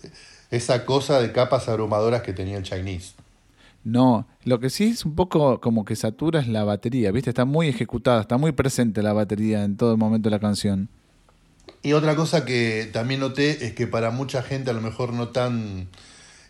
esa 0.50 0.86
cosa 0.86 1.22
de 1.22 1.32
capas 1.32 1.70
abrumadoras 1.70 2.22
que 2.22 2.34
tenía 2.34 2.58
el 2.58 2.64
Chinese. 2.64 3.14
No, 3.84 4.28
lo 4.44 4.60
que 4.60 4.70
sí 4.70 4.90
es 4.90 5.06
un 5.06 5.16
poco 5.16 5.60
como 5.60 5.86
que 5.86 5.96
satura 5.96 6.40
es 6.40 6.48
la 6.48 6.64
batería, 6.64 7.12
¿viste? 7.12 7.32
Está 7.32 7.46
muy 7.46 7.68
ejecutada, 7.68 8.22
está 8.22 8.38
muy 8.38 8.52
presente 8.52 9.02
la 9.02 9.14
batería 9.14 9.64
en 9.64 9.76
todo 9.76 9.92
el 9.92 9.98
momento 9.98 10.30
de 10.30 10.36
la 10.36 10.40
canción. 10.40 10.90
Y 11.84 11.94
otra 11.94 12.16
cosa 12.16 12.46
que 12.46 12.90
también 12.94 13.22
noté 13.22 13.66
es 13.66 13.74
que 13.74 13.88
para 13.88 14.12
mucha 14.12 14.44
gente, 14.44 14.70
a 14.70 14.74
lo 14.74 14.82
mejor 14.82 15.14
no 15.14 15.30
tan 15.30 15.88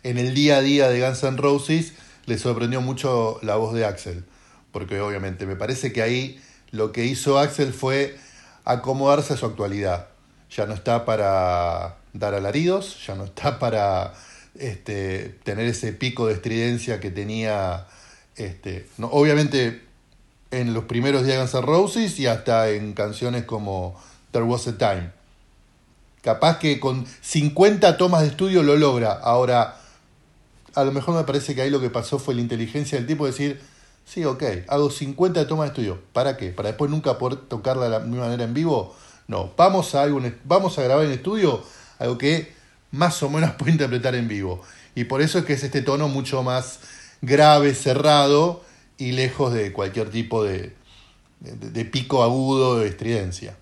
en 0.02 0.18
el 0.18 0.34
día 0.34 0.58
a 0.58 0.60
día 0.60 0.88
de 0.88 1.00
Guns 1.00 1.22
N' 1.22 1.38
Roses, 1.38 1.94
le 2.26 2.36
sorprendió 2.38 2.80
mucho 2.80 3.38
la 3.42 3.56
voz 3.56 3.72
de 3.74 3.86
Axel. 3.86 4.24
Porque 4.72 5.00
obviamente 5.00 5.46
me 5.46 5.56
parece 5.56 5.92
que 5.92 6.02
ahí 6.02 6.40
lo 6.70 6.92
que 6.92 7.06
hizo 7.06 7.38
Axel 7.38 7.72
fue 7.72 8.18
acomodarse 8.64 9.34
a 9.34 9.36
su 9.36 9.46
actualidad. 9.46 10.08
Ya 10.50 10.66
no 10.66 10.74
está 10.74 11.06
para 11.06 11.96
dar 12.12 12.34
alaridos, 12.34 13.04
ya 13.06 13.14
no 13.14 13.24
está 13.24 13.58
para 13.58 14.12
este, 14.58 15.38
tener 15.44 15.66
ese 15.66 15.92
pico 15.92 16.26
de 16.26 16.34
estridencia 16.34 17.00
que 17.00 17.10
tenía, 17.10 17.86
este, 18.36 18.86
no, 18.98 19.08
obviamente 19.08 19.82
en 20.50 20.74
los 20.74 20.84
primeros 20.84 21.24
días 21.24 21.52
de 21.52 21.58
Guns 21.58 21.66
Roses 21.66 22.18
y 22.18 22.26
hasta 22.26 22.68
en 22.70 22.92
canciones 22.92 23.44
como 23.44 23.98
There 24.30 24.44
Was 24.44 24.68
a 24.68 24.76
Time. 24.76 25.10
Capaz 26.20 26.58
que 26.58 26.78
con 26.78 27.06
50 27.22 27.96
tomas 27.96 28.22
de 28.22 28.28
estudio 28.28 28.62
lo 28.62 28.76
logra. 28.76 29.12
Ahora, 29.12 29.80
a 30.74 30.84
lo 30.84 30.92
mejor 30.92 31.16
me 31.16 31.24
parece 31.24 31.54
que 31.54 31.62
ahí 31.62 31.70
lo 31.70 31.80
que 31.80 31.90
pasó 31.90 32.18
fue 32.18 32.34
la 32.34 32.42
inteligencia 32.42 32.98
del 32.98 33.06
tipo 33.06 33.24
de 33.24 33.32
decir, 33.32 33.60
sí, 34.04 34.24
ok, 34.24 34.42
hago 34.68 34.90
50 34.90 35.48
tomas 35.48 35.64
de 35.64 35.68
estudio. 35.68 36.02
¿Para 36.12 36.36
qué? 36.36 36.50
¿Para 36.50 36.68
después 36.68 36.90
nunca 36.90 37.18
poder 37.18 37.38
tocarla 37.40 37.84
de 37.84 37.90
la 37.90 37.98
misma 38.00 38.26
manera 38.26 38.44
en 38.44 38.54
vivo? 38.54 38.94
No, 39.26 39.52
vamos 39.56 39.94
a, 39.94 40.02
algo, 40.02 40.20
vamos 40.44 40.78
a 40.78 40.82
grabar 40.82 41.06
en 41.06 41.12
estudio 41.12 41.62
algo 41.98 42.18
que 42.18 42.52
más 42.92 43.22
o 43.22 43.28
menos 43.28 43.50
puede 43.58 43.72
interpretar 43.72 44.14
en 44.14 44.28
vivo. 44.28 44.62
Y 44.94 45.04
por 45.04 45.20
eso 45.20 45.38
es 45.38 45.44
que 45.44 45.54
es 45.54 45.64
este 45.64 45.82
tono 45.82 46.08
mucho 46.08 46.42
más 46.42 46.78
grave, 47.20 47.74
cerrado 47.74 48.62
y 48.98 49.12
lejos 49.12 49.52
de 49.52 49.72
cualquier 49.72 50.10
tipo 50.10 50.44
de, 50.44 50.74
de, 51.40 51.84
pico 51.84 52.22
agudo 52.22 52.78
de 52.78 52.88
estridencia. 52.88 53.56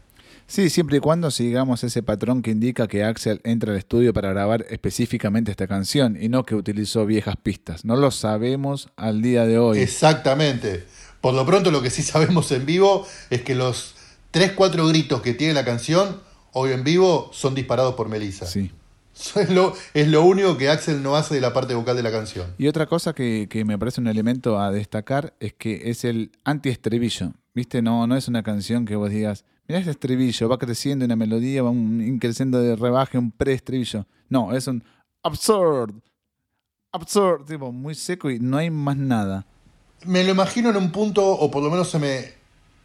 Sí, 0.47 0.69
siempre 0.69 0.97
y 0.97 1.01
cuando 1.01 1.31
sigamos 1.31 1.85
ese 1.85 2.03
patrón 2.03 2.43
que 2.43 2.51
indica 2.51 2.89
que 2.89 3.05
Axel 3.05 3.41
entra 3.45 3.71
al 3.71 3.79
estudio 3.79 4.13
para 4.13 4.31
grabar 4.31 4.67
específicamente 4.69 5.53
esta 5.53 5.69
canción 5.69 6.19
y 6.21 6.29
no 6.29 6.45
que 6.45 6.57
utilizó 6.57 7.07
viejas 7.07 7.37
pistas. 7.41 7.85
No 7.85 7.95
lo 7.95 8.11
sabemos 8.11 8.89
al 8.97 9.23
día 9.23 9.47
de 9.47 9.59
hoy. 9.59 9.79
Exactamente. 9.79 10.85
Por 11.21 11.35
lo 11.35 11.47
pronto 11.47 11.71
lo 11.71 11.83
que 11.83 11.91
sí 11.91 12.03
sabemos 12.03 12.51
en 12.51 12.67
vivo 12.67 13.07
es 13.31 13.43
que 13.43 13.55
los 13.55 13.95
3-4 14.33 14.89
gritos 14.89 15.23
que 15.23 15.35
tiene 15.35 15.55
la 15.55 15.65
canción 15.65 16.21
hoy 16.53 16.73
en 16.73 16.83
vivo 16.83 17.31
son 17.33 17.55
disparados 17.55 17.95
por 17.95 18.09
Melissa. 18.09 18.47
Sí. 18.47 18.73
Es 19.37 19.51
lo, 19.51 19.75
es 19.95 20.09
lo 20.09 20.25
único 20.25 20.57
que 20.57 20.69
Axel 20.69 21.03
no 21.03 21.17
hace 21.17 21.35
de 21.35 21.41
la 21.41 21.53
parte 21.53 21.75
vocal 21.75 21.97
de 21.97 22.03
la 22.03 22.11
canción. 22.11 22.55
Y 22.59 22.69
otra 22.69 22.87
cosa 22.87 23.15
que, 23.15 23.49
me 23.67 23.79
parece 23.79 24.01
un 24.01 24.07
elemento 24.07 24.59
a 24.59 24.71
destacar 24.71 25.35
es 25.41 25.53
que 25.55 25.91
es 25.91 26.05
el 26.05 26.33
anti-estribillo. 26.45 27.33
¿Viste? 27.53 27.83
No, 27.83 28.07
no 28.07 28.17
es 28.17 28.29
una 28.29 28.43
canción 28.43 28.87
que 28.87 28.95
vos 28.95 29.11
digas, 29.11 29.45
mirá 29.67 29.81
ese 29.81 29.91
estribillo, 29.91 30.49
va 30.49 30.59
creciendo 30.59 31.05
una 31.05 31.17
melodía, 31.17 31.63
va 31.63 31.71
un, 31.71 32.19
creciendo 32.21 32.61
de 32.61 32.77
rebaje, 32.77 33.19
un 33.19 33.33
pre-estribillo. 33.33 34.07
No, 34.29 34.55
es 34.55 34.67
un 34.67 34.85
absurd. 35.23 35.95
Absurd, 36.93 37.45
tipo, 37.47 37.73
muy 37.73 37.95
seco 37.95 38.31
y 38.31 38.39
no 38.39 38.57
hay 38.57 38.71
más 38.71 38.97
nada. 38.97 39.47
Me 40.07 40.25
lo 40.25 40.31
imagino 40.31 40.71
en 40.71 40.77
un 40.77 40.93
punto, 40.93 41.27
o 41.27 41.51
por 41.51 41.63
lo 41.63 41.71
menos 41.71 41.91
se 41.91 41.99
me 41.99 42.33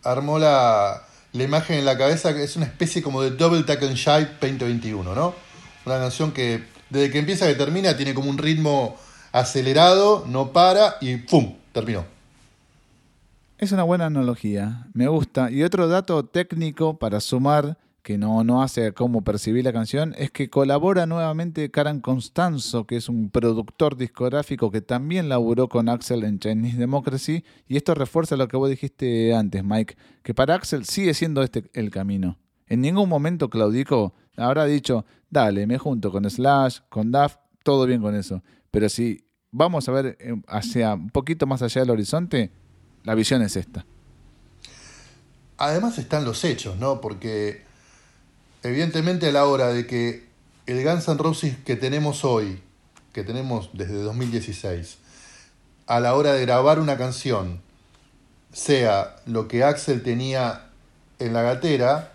armó 0.03 0.37
la, 0.37 1.03
la 1.31 1.43
imagen 1.43 1.77
en 1.77 1.85
la 1.85 1.97
cabeza, 1.97 2.33
que 2.33 2.43
es 2.43 2.55
una 2.55 2.65
especie 2.65 3.01
como 3.01 3.21
de 3.21 3.31
Double 3.31 3.63
Tackle 3.63 3.95
Shy 3.95 4.27
2021, 4.41 5.15
¿no? 5.15 5.44
Una 5.85 5.99
canción 5.99 6.31
que 6.31 6.63
desde 6.89 7.11
que 7.11 7.19
empieza 7.19 7.47
que 7.47 7.55
termina 7.55 7.95
tiene 7.95 8.13
como 8.13 8.29
un 8.29 8.37
ritmo 8.37 8.95
acelerado, 9.31 10.25
no 10.27 10.51
para 10.51 10.95
y 11.01 11.17
¡pum! 11.17 11.55
terminó. 11.71 12.05
Es 13.57 13.71
una 13.71 13.83
buena 13.83 14.07
analogía, 14.07 14.87
me 14.93 15.07
gusta. 15.07 15.51
Y 15.51 15.63
otro 15.63 15.87
dato 15.87 16.25
técnico 16.25 16.97
para 16.97 17.19
sumar, 17.21 17.77
que 18.01 18.17
no, 18.17 18.43
no 18.43 18.61
hace 18.61 18.93
cómo 18.93 19.23
percibir 19.23 19.63
la 19.63 19.73
canción, 19.73 20.13
es 20.17 20.29
que 20.29 20.49
colabora 20.49 21.05
nuevamente 21.05 21.71
Karan 21.71 22.01
Constanzo, 22.01 22.85
que 22.85 22.97
es 22.97 23.09
un 23.09 23.29
productor 23.29 23.95
discográfico 23.95 24.71
que 24.71 24.81
también 24.81 25.29
laburó 25.29 25.69
con 25.69 25.89
Axel 25.89 26.23
en 26.23 26.39
Chinese 26.39 26.77
Democracy. 26.77 27.43
Y 27.67 27.77
esto 27.77 27.93
refuerza 27.93 28.35
lo 28.35 28.47
que 28.47 28.57
vos 28.57 28.69
dijiste 28.69 29.33
antes, 29.33 29.63
Mike, 29.63 29.95
que 30.23 30.33
para 30.33 30.55
Axel 30.55 30.85
sigue 30.85 31.13
siendo 31.13 31.41
este 31.41 31.63
el 31.73 31.91
camino. 31.91 32.37
En 32.67 32.81
ningún 32.81 33.09
momento 33.09 33.49
Claudico 33.49 34.13
habrá 34.37 34.65
dicho, 34.65 35.05
dale, 35.29 35.67
me 35.67 35.77
junto 35.77 36.11
con 36.11 36.29
Slash, 36.29 36.79
con 36.89 37.11
Duff, 37.11 37.35
todo 37.63 37.85
bien 37.85 38.01
con 38.01 38.15
eso. 38.15 38.43
Pero 38.71 38.89
si 38.89 39.25
vamos 39.51 39.87
a 39.87 39.91
ver 39.91 40.17
eh, 40.19 40.33
hacia 40.47 40.93
un 40.93 41.09
poquito 41.09 41.45
más 41.47 41.61
allá 41.61 41.81
del 41.81 41.91
horizonte, 41.91 42.51
la 43.03 43.15
visión 43.15 43.41
es 43.41 43.55
esta. 43.55 43.85
Además 45.57 45.97
están 45.97 46.25
los 46.25 46.43
hechos, 46.43 46.77
¿no? 46.77 46.99
Porque 46.99 47.63
evidentemente 48.63 49.27
a 49.27 49.31
la 49.31 49.45
hora 49.45 49.69
de 49.69 49.87
que 49.87 50.25
el 50.65 50.83
Guns 50.83 51.07
N' 51.07 51.17
Roses 51.17 51.55
que 51.63 51.75
tenemos 51.75 52.25
hoy, 52.25 52.61
que 53.13 53.23
tenemos 53.23 53.69
desde 53.73 54.01
2016, 54.01 54.97
a 55.87 55.99
la 55.99 56.15
hora 56.15 56.33
de 56.33 56.41
grabar 56.41 56.79
una 56.79 56.97
canción, 56.97 57.61
sea 58.51 59.17
lo 59.25 59.47
que 59.47 59.63
Axel 59.63 60.01
tenía 60.01 60.69
en 61.19 61.33
la 61.33 61.43
gatera, 61.43 62.14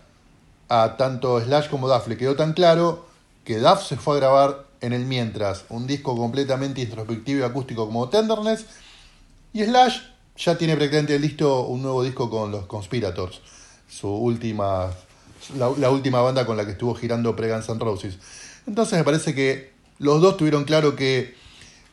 a 0.71 0.95
tanto 0.95 1.41
Slash 1.41 1.67
como 1.67 1.89
Duff 1.89 2.07
le 2.07 2.15
quedó 2.15 2.37
tan 2.37 2.53
claro 2.53 3.05
que 3.43 3.59
Duff 3.59 3.85
se 3.85 3.97
fue 3.97 4.15
a 4.15 4.19
grabar 4.21 4.65
en 4.79 4.93
el 4.93 5.05
mientras 5.05 5.65
un 5.67 5.85
disco 5.85 6.15
completamente 6.15 6.79
introspectivo 6.79 7.41
y 7.41 7.43
acústico 7.43 7.85
como 7.87 8.07
Tenderness 8.07 8.65
y 9.51 9.65
Slash 9.65 9.97
ya 10.37 10.57
tiene 10.57 10.77
prácticamente 10.77 11.19
listo 11.19 11.63
un 11.63 11.81
nuevo 11.81 12.03
disco 12.03 12.29
con 12.29 12.51
los 12.51 12.67
Conspirators, 12.67 13.41
su 13.89 14.07
última 14.07 14.89
la, 15.57 15.89
última 15.89 16.21
banda 16.21 16.45
con 16.45 16.55
la 16.55 16.63
que 16.63 16.71
estuvo 16.71 16.95
girando 16.95 17.35
pre 17.35 17.51
Guns 17.51 17.67
Roses. 17.67 18.17
Entonces 18.65 18.97
me 18.97 19.03
parece 19.03 19.35
que 19.35 19.73
los 19.99 20.21
dos 20.21 20.37
tuvieron 20.37 20.63
claro 20.63 20.95
que 20.95 21.35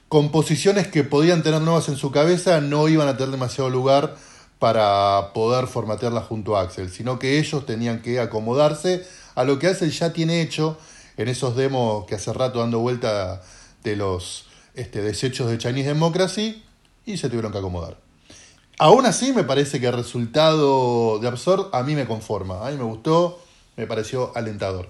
composiciones 0.09 0.87
que 0.87 1.03
podían 1.03 1.43
tener 1.43 1.63
nuevas 1.63 1.89
en 1.89 1.97
su 1.97 2.13
cabeza 2.13 2.61
no 2.61 2.87
iban 2.87 3.09
a 3.09 3.17
tener 3.17 3.33
demasiado 3.33 3.71
lugar 3.71 4.17
para 4.59 5.33
poder 5.33 5.67
formatearla 5.67 6.21
junto 6.21 6.57
a 6.57 6.62
Axel, 6.62 6.91
sino 6.91 7.19
que 7.19 7.38
ellos 7.38 7.65
tenían 7.67 8.03
que 8.03 8.21
acomodarse 8.21 9.07
a 9.35 9.45
lo 9.45 9.59
que 9.59 9.69
Axel 9.69 9.91
ya 9.91 10.12
tiene 10.12 10.43
hecho 10.43 10.77
en 11.17 11.29
esos 11.29 11.57
demos 11.57 12.07
que 12.07 12.15
hace 12.15 12.33
rato 12.33 12.61
dando 12.61 12.81
vuelta 12.81 13.43
de 13.85 13.97
los 13.97 14.47
este, 14.75 15.03
desechos 15.03 15.50
de 15.50 15.59
Chinese 15.59 15.88
Democracy 15.88 16.62
y 17.07 17.17
se 17.17 17.29
tuvieron 17.29 17.53
que 17.53 17.59
acomodar. 17.59 17.97
Aún 18.79 19.07
así 19.07 19.33
me 19.33 19.43
parece 19.43 19.81
que 19.81 19.88
el 19.88 19.93
resultado 19.93 21.19
de 21.19 21.27
Absurd 21.27 21.67
a 21.73 21.83
mí 21.83 21.95
me 21.95 22.07
conforma, 22.07 22.67
a 22.67 22.71
mí 22.71 22.77
me 22.77 22.85
gustó, 22.85 23.41
me 23.77 23.87
pareció 23.87 24.33
alentador. 24.37 24.88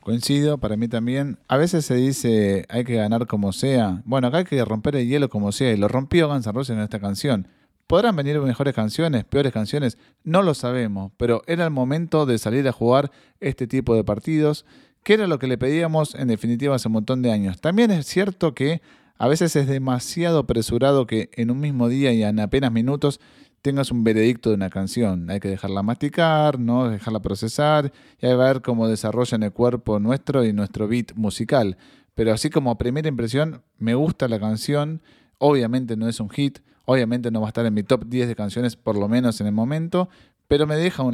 Coincido, 0.00 0.56
para 0.56 0.76
mí 0.76 0.88
también. 0.88 1.38
A 1.46 1.58
veces 1.58 1.84
se 1.84 1.94
dice 1.94 2.64
hay 2.70 2.84
que 2.84 2.94
ganar 2.94 3.26
como 3.26 3.52
sea. 3.52 4.00
Bueno, 4.06 4.28
acá 4.28 4.38
hay 4.38 4.44
que 4.44 4.64
romper 4.64 4.96
el 4.96 5.06
hielo 5.06 5.28
como 5.28 5.52
sea 5.52 5.72
y 5.72 5.76
lo 5.76 5.88
rompió 5.88 6.28
Guns 6.28 6.46
N' 6.46 6.52
Roses 6.52 6.74
en 6.74 6.82
esta 6.82 7.00
canción. 7.00 7.46
¿Podrán 7.90 8.14
venir 8.14 8.38
mejores 8.38 8.72
canciones, 8.72 9.24
peores 9.24 9.52
canciones? 9.52 9.98
No 10.22 10.42
lo 10.42 10.54
sabemos, 10.54 11.10
pero 11.16 11.42
era 11.48 11.64
el 11.64 11.72
momento 11.72 12.24
de 12.24 12.38
salir 12.38 12.68
a 12.68 12.72
jugar 12.72 13.10
este 13.40 13.66
tipo 13.66 13.96
de 13.96 14.04
partidos, 14.04 14.64
que 15.02 15.14
era 15.14 15.26
lo 15.26 15.40
que 15.40 15.48
le 15.48 15.58
pedíamos 15.58 16.14
en 16.14 16.28
definitiva 16.28 16.76
hace 16.76 16.86
un 16.86 16.92
montón 16.92 17.20
de 17.20 17.32
años. 17.32 17.60
También 17.60 17.90
es 17.90 18.06
cierto 18.06 18.54
que 18.54 18.80
a 19.18 19.26
veces 19.26 19.56
es 19.56 19.66
demasiado 19.66 20.38
apresurado 20.38 21.08
que 21.08 21.30
en 21.32 21.50
un 21.50 21.58
mismo 21.58 21.88
día 21.88 22.12
y 22.12 22.22
en 22.22 22.38
apenas 22.38 22.70
minutos 22.70 23.18
tengas 23.60 23.90
un 23.90 24.04
veredicto 24.04 24.50
de 24.50 24.54
una 24.54 24.70
canción. 24.70 25.28
Hay 25.28 25.40
que 25.40 25.48
dejarla 25.48 25.82
masticar, 25.82 26.60
¿no? 26.60 26.88
dejarla 26.88 27.18
procesar 27.18 27.92
y 28.20 28.26
hay 28.26 28.32
que 28.34 28.38
ver 28.38 28.62
cómo 28.62 28.86
desarrolla 28.86 29.34
en 29.34 29.42
el 29.42 29.52
cuerpo 29.52 29.98
nuestro 29.98 30.44
y 30.44 30.52
nuestro 30.52 30.86
beat 30.86 31.14
musical. 31.16 31.76
Pero 32.14 32.32
así 32.32 32.50
como 32.50 32.78
primera 32.78 33.08
impresión, 33.08 33.64
me 33.78 33.96
gusta 33.96 34.28
la 34.28 34.38
canción. 34.38 35.02
Obviamente 35.38 35.96
no 35.96 36.06
es 36.06 36.20
un 36.20 36.30
hit, 36.30 36.60
obviamente 36.90 37.30
no 37.30 37.40
va 37.40 37.46
a 37.46 37.50
estar 37.50 37.64
en 37.64 37.72
mi 37.72 37.84
top 37.84 38.04
10 38.06 38.26
de 38.26 38.34
canciones, 38.34 38.74
por 38.74 38.96
lo 38.96 39.08
menos 39.08 39.40
en 39.40 39.46
el 39.46 39.52
momento, 39.52 40.08
pero 40.48 40.66
me 40.66 40.74
deja 40.74 41.04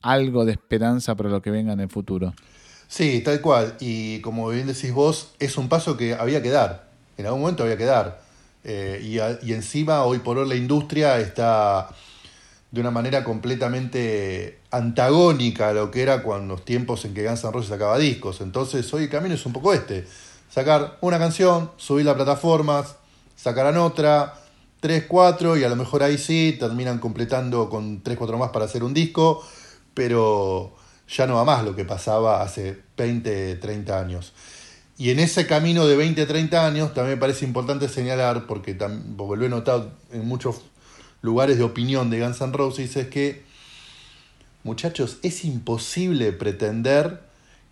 algo 0.00 0.46
de 0.46 0.52
esperanza 0.52 1.14
para 1.14 1.28
lo 1.28 1.42
que 1.42 1.50
venga 1.50 1.74
en 1.74 1.80
el 1.80 1.90
futuro. 1.90 2.32
Sí, 2.88 3.20
tal 3.20 3.42
cual. 3.42 3.76
Y 3.80 4.20
como 4.22 4.48
bien 4.48 4.66
decís 4.66 4.94
vos, 4.94 5.32
es 5.38 5.58
un 5.58 5.68
paso 5.68 5.98
que 5.98 6.14
había 6.14 6.42
que 6.42 6.48
dar. 6.48 6.88
En 7.18 7.26
algún 7.26 7.42
momento 7.42 7.64
había 7.64 7.76
que 7.76 7.84
dar. 7.84 8.22
Eh, 8.64 9.38
y, 9.42 9.52
encima, 9.52 10.04
hoy 10.04 10.20
por 10.20 10.38
hoy, 10.38 10.48
la 10.48 10.54
industria 10.54 11.18
está 11.18 11.90
de 12.70 12.80
una 12.80 12.90
manera 12.90 13.22
completamente 13.22 14.60
antagónica 14.70 15.68
a 15.68 15.72
lo 15.74 15.90
que 15.90 16.00
era 16.00 16.22
cuando 16.22 16.54
los 16.54 16.64
tiempos 16.64 17.04
en 17.04 17.12
que 17.12 17.26
Guns 17.26 17.44
N' 17.44 17.52
Roses 17.52 17.68
sacaba 17.68 17.98
discos. 17.98 18.40
Entonces, 18.40 18.90
hoy 18.94 19.04
el 19.04 19.10
camino 19.10 19.34
es 19.34 19.44
un 19.44 19.52
poco 19.52 19.74
este. 19.74 20.06
Sacar 20.48 20.96
una 21.02 21.18
canción, 21.18 21.72
subir 21.76 22.06
las 22.06 22.14
plataformas, 22.14 22.96
sacarán 23.36 23.76
otra, 23.76 24.39
tres, 24.80 25.04
cuatro, 25.06 25.56
y 25.56 25.64
a 25.64 25.68
lo 25.68 25.76
mejor 25.76 26.02
ahí 26.02 26.18
sí 26.18 26.56
terminan 26.58 26.98
completando 26.98 27.68
con 27.68 28.02
tres, 28.02 28.16
cuatro 28.16 28.38
más 28.38 28.50
para 28.50 28.64
hacer 28.64 28.82
un 28.82 28.94
disco, 28.94 29.44
pero 29.94 30.74
ya 31.08 31.26
no 31.26 31.36
va 31.36 31.44
más 31.44 31.64
lo 31.64 31.76
que 31.76 31.84
pasaba 31.84 32.42
hace 32.42 32.78
20, 32.96 33.56
30 33.56 34.00
años. 34.00 34.32
Y 34.96 35.10
en 35.10 35.18
ese 35.18 35.46
camino 35.46 35.86
de 35.86 35.96
20, 35.96 36.26
30 36.26 36.66
años 36.66 36.94
también 36.94 37.16
me 37.16 37.20
parece 37.20 37.44
importante 37.44 37.88
señalar, 37.88 38.46
porque, 38.46 38.74
porque 38.74 39.40
lo 39.40 39.46
he 39.46 39.48
notado 39.48 39.92
en 40.12 40.26
muchos 40.26 40.62
lugares 41.22 41.58
de 41.58 41.64
opinión 41.64 42.10
de 42.10 42.20
Guns 42.20 42.40
N' 42.40 42.52
Roses, 42.52 42.96
es 42.96 43.08
que, 43.08 43.42
muchachos, 44.62 45.18
es 45.22 45.44
imposible 45.44 46.32
pretender 46.32 47.22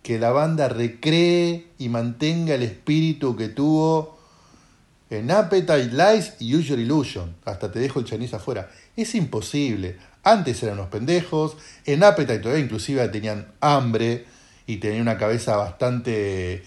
que 0.03 0.19
la 0.19 0.31
banda 0.31 0.69
recree 0.69 1.67
y 1.77 1.89
mantenga 1.89 2.55
el 2.55 2.63
espíritu 2.63 3.35
que 3.35 3.47
tuvo 3.47 4.18
en 5.09 5.31
Appetite, 5.31 5.91
Lies 5.91 6.33
y 6.39 6.55
Usual 6.55 6.79
Illusion. 6.79 7.35
Hasta 7.45 7.71
te 7.71 7.79
dejo 7.79 7.99
el 7.99 8.05
Chinese 8.05 8.35
afuera. 8.35 8.69
Es 8.95 9.15
imposible. 9.15 9.97
Antes 10.23 10.61
eran 10.63 10.75
unos 10.75 10.89
pendejos, 10.89 11.57
en 11.85 12.03
Appetite 12.03 12.39
todavía 12.39 12.63
inclusive 12.63 13.07
tenían 13.09 13.47
hambre 13.61 14.25
y 14.67 14.77
tenían 14.77 15.01
una 15.01 15.17
cabeza 15.17 15.55
bastante, 15.55 16.63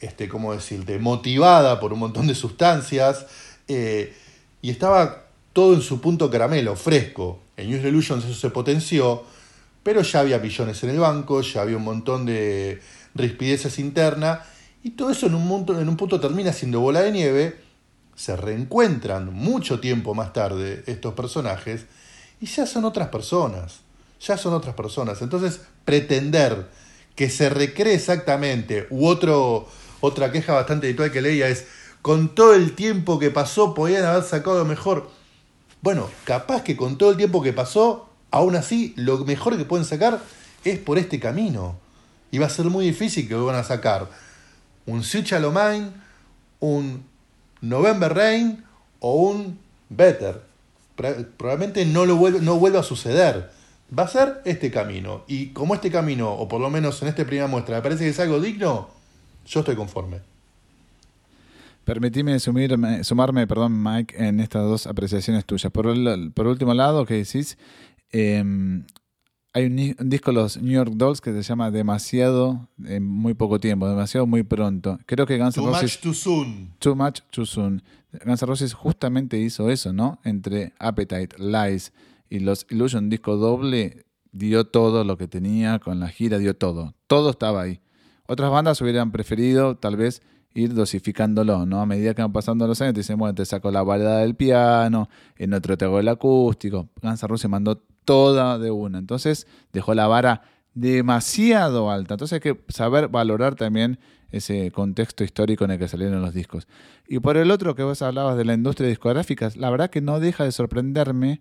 este, 0.00 0.28
¿cómo 0.28 0.54
decirte?, 0.54 0.98
motivada 0.98 1.78
por 1.78 1.92
un 1.92 2.00
montón 2.00 2.26
de 2.26 2.34
sustancias. 2.34 3.26
Eh, 3.68 4.14
y 4.62 4.70
estaba 4.70 5.26
todo 5.52 5.74
en 5.74 5.82
su 5.82 6.00
punto 6.00 6.30
caramelo, 6.30 6.74
fresco. 6.74 7.40
En 7.56 7.72
Usual 7.72 7.88
Illusions 7.88 8.24
eso 8.24 8.34
se 8.34 8.50
potenció, 8.50 9.22
pero 9.82 10.02
ya 10.02 10.20
había 10.20 10.38
billones 10.38 10.82
en 10.82 10.90
el 10.90 10.98
banco, 10.98 11.42
ya 11.42 11.62
había 11.62 11.76
un 11.76 11.84
montón 11.84 12.26
de 12.26 12.80
rispideces 13.14 13.78
internas, 13.78 14.40
y 14.82 14.90
todo 14.90 15.10
eso 15.10 15.26
en 15.26 15.34
un, 15.34 15.46
punto, 15.46 15.80
en 15.80 15.88
un 15.88 15.96
punto 15.96 16.18
termina 16.18 16.52
siendo 16.52 16.80
bola 16.80 17.02
de 17.02 17.12
nieve. 17.12 17.63
Se 18.14 18.36
reencuentran 18.36 19.32
mucho 19.32 19.80
tiempo 19.80 20.14
más 20.14 20.32
tarde 20.32 20.84
estos 20.86 21.14
personajes 21.14 21.86
y 22.40 22.46
ya 22.46 22.66
son 22.66 22.84
otras 22.84 23.08
personas, 23.08 23.80
ya 24.20 24.36
son 24.36 24.54
otras 24.54 24.74
personas. 24.74 25.22
Entonces, 25.22 25.60
pretender 25.84 26.68
que 27.16 27.30
se 27.30 27.48
recree 27.48 27.94
exactamente, 27.94 28.86
u 28.90 29.06
otro, 29.06 29.68
otra 30.00 30.32
queja 30.32 30.52
bastante 30.52 30.86
habitual 30.86 31.12
que 31.12 31.22
leía 31.22 31.48
es, 31.48 31.66
con 32.02 32.34
todo 32.34 32.54
el 32.54 32.74
tiempo 32.74 33.18
que 33.18 33.30
pasó 33.30 33.72
podían 33.72 34.04
haber 34.04 34.24
sacado 34.24 34.58
lo 34.58 34.64
mejor. 34.64 35.10
Bueno, 35.80 36.10
capaz 36.24 36.62
que 36.62 36.76
con 36.76 36.98
todo 36.98 37.10
el 37.10 37.16
tiempo 37.16 37.42
que 37.42 37.52
pasó, 37.52 38.10
aún 38.30 38.56
así, 38.56 38.94
lo 38.96 39.18
mejor 39.24 39.56
que 39.56 39.64
pueden 39.64 39.84
sacar 39.84 40.20
es 40.64 40.78
por 40.78 40.98
este 40.98 41.20
camino. 41.20 41.78
Y 42.30 42.38
va 42.38 42.46
a 42.46 42.50
ser 42.50 42.66
muy 42.66 42.84
difícil 42.84 43.28
que 43.28 43.34
van 43.34 43.56
a 43.56 43.64
sacar 43.64 44.08
un 44.86 45.02
Mine, 45.02 45.90
un 46.60 47.04
November 47.68 48.14
Rain 48.14 48.64
o 49.00 49.14
un 49.14 49.58
Better 49.88 50.54
probablemente 50.94 51.84
no, 51.84 52.06
lo 52.06 52.16
vuelva, 52.16 52.40
no 52.40 52.58
vuelva 52.58 52.80
a 52.80 52.82
suceder. 52.82 53.50
Va 53.96 54.04
a 54.04 54.08
ser 54.08 54.40
este 54.44 54.70
camino. 54.70 55.24
Y 55.26 55.48
como 55.48 55.74
este 55.74 55.90
camino, 55.90 56.32
o 56.32 56.48
por 56.48 56.60
lo 56.60 56.70
menos 56.70 57.00
en 57.02 57.08
esta 57.08 57.24
primera 57.24 57.46
muestra, 57.46 57.76
me 57.76 57.82
parece 57.82 58.04
que 58.04 58.10
es 58.10 58.20
algo 58.20 58.40
digno, 58.40 58.88
yo 59.46 59.60
estoy 59.60 59.76
conforme. 59.76 60.20
Permitime 61.84 62.38
sumirme, 62.40 63.04
sumarme, 63.04 63.46
perdón, 63.46 63.82
Mike, 63.82 64.14
en 64.16 64.40
estas 64.40 64.62
dos 64.62 64.86
apreciaciones 64.86 65.44
tuyas. 65.44 65.70
Por 65.70 65.86
el 65.88 66.32
por 66.32 66.46
último 66.46 66.72
lado, 66.72 67.04
que 67.04 67.14
decís, 67.14 67.58
em, 68.10 68.84
hay 69.54 69.66
un, 69.66 70.10
disco 70.10 70.32
de 70.32 70.34
los 70.34 70.60
New 70.60 70.72
York 70.72 70.92
Dolls 70.96 71.20
que 71.20 71.32
se 71.32 71.42
llama 71.42 71.70
Demasiado 71.70 72.68
en 72.84 73.04
muy 73.04 73.34
poco 73.34 73.60
tiempo, 73.60 73.88
demasiado 73.88 74.26
muy 74.26 74.42
pronto. 74.42 74.98
Creo 75.06 75.26
que 75.26 75.38
Guns 75.38 75.56
N' 75.56 75.64
Roses. 75.64 76.00
Too 76.00 76.10
much 76.10 76.14
too 76.14 76.14
soon. 76.14 76.74
Too 76.80 76.96
much 76.96 77.20
too 77.30 77.46
soon. 77.46 77.82
Guns 78.24 78.42
N' 78.42 78.48
Roses 78.48 78.74
justamente 78.74 79.38
hizo 79.38 79.70
eso, 79.70 79.92
¿no? 79.92 80.18
Entre 80.24 80.72
Appetite, 80.80 81.36
Lies 81.38 81.92
y 82.28 82.40
los 82.40 82.66
Illusion 82.68 83.08
disco 83.08 83.36
doble, 83.36 84.06
dio 84.32 84.66
todo 84.66 85.04
lo 85.04 85.16
que 85.16 85.28
tenía 85.28 85.78
con 85.78 86.00
la 86.00 86.08
gira, 86.08 86.38
dio 86.38 86.56
todo. 86.56 86.94
Todo 87.06 87.30
estaba 87.30 87.62
ahí. 87.62 87.80
Otras 88.26 88.50
bandas 88.50 88.80
hubieran 88.80 89.12
preferido 89.12 89.76
tal 89.76 89.96
vez 89.96 90.20
ir 90.52 90.74
dosificándolo, 90.74 91.64
¿no? 91.64 91.80
A 91.80 91.86
medida 91.86 92.14
que 92.14 92.22
van 92.22 92.32
pasando 92.32 92.66
los 92.66 92.80
años, 92.80 92.94
te 92.94 93.00
dicen, 93.00 93.18
bueno, 93.18 93.36
te 93.36 93.44
saco 93.44 93.70
la 93.70 93.84
balada 93.84 94.20
del 94.20 94.34
piano, 94.34 95.08
en 95.36 95.54
otro 95.54 95.76
te 95.76 95.84
hago 95.84 96.00
el 96.00 96.08
acústico. 96.08 96.88
Guns 97.00 97.22
N' 97.22 97.28
Roses 97.28 97.48
mandó 97.48 97.84
toda 98.04 98.58
de 98.58 98.70
una. 98.70 98.98
Entonces 98.98 99.46
dejó 99.72 99.94
la 99.94 100.06
vara 100.06 100.42
demasiado 100.74 101.90
alta. 101.90 102.14
Entonces 102.14 102.34
hay 102.34 102.40
que 102.40 102.60
saber 102.68 103.08
valorar 103.08 103.54
también 103.54 103.98
ese 104.30 104.70
contexto 104.72 105.22
histórico 105.22 105.64
en 105.64 105.72
el 105.72 105.78
que 105.78 105.88
salieron 105.88 106.20
los 106.20 106.34
discos. 106.34 106.66
Y 107.06 107.20
por 107.20 107.36
el 107.36 107.50
otro 107.50 107.74
que 107.74 107.82
vos 107.82 108.02
hablabas 108.02 108.36
de 108.36 108.44
la 108.44 108.54
industria 108.54 108.88
discográfica, 108.88 109.50
la 109.56 109.70
verdad 109.70 109.90
que 109.90 110.00
no 110.00 110.18
deja 110.20 110.44
de 110.44 110.52
sorprenderme 110.52 111.40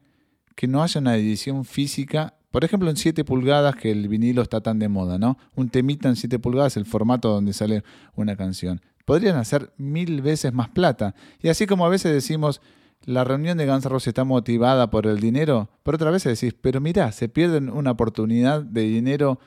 que 0.55 0.67
no 0.67 0.83
haya 0.83 1.01
una 1.01 1.15
edición 1.15 1.65
física, 1.65 2.35
por 2.51 2.63
ejemplo 2.63 2.89
en 2.89 2.97
7 2.97 3.23
pulgadas, 3.25 3.75
que 3.75 3.91
el 3.91 4.07
vinilo 4.07 4.43
está 4.43 4.61
tan 4.61 4.77
de 4.77 4.87
moda, 4.87 5.17
¿no? 5.17 5.39
Un 5.55 5.69
temita 5.69 6.09
en 6.09 6.15
7 6.15 6.37
pulgadas, 6.37 6.77
el 6.77 6.85
formato 6.85 7.29
donde 7.29 7.53
sale 7.53 7.83
una 8.15 8.35
canción. 8.35 8.81
Podrían 9.05 9.37
hacer 9.37 9.73
mil 9.77 10.21
veces 10.21 10.53
más 10.53 10.69
plata. 10.69 11.15
Y 11.41 11.49
así 11.49 11.65
como 11.65 11.85
a 11.85 11.89
veces 11.89 12.13
decimos, 12.13 12.61
la 13.05 13.23
reunión 13.23 13.57
de 13.57 13.65
Guns 13.65 13.85
Roses 13.85 14.09
está 14.09 14.23
motivada 14.23 14.89
por 14.89 15.07
el 15.07 15.19
dinero, 15.19 15.69
por 15.83 15.95
otra 15.95 16.11
vez 16.11 16.23
decís, 16.23 16.53
pero 16.59 16.79
mirá, 16.79 17.11
se 17.11 17.29
pierden 17.29 17.69
una 17.69 17.91
oportunidad 17.91 18.61
de 18.61 18.81
dinero, 18.81 19.39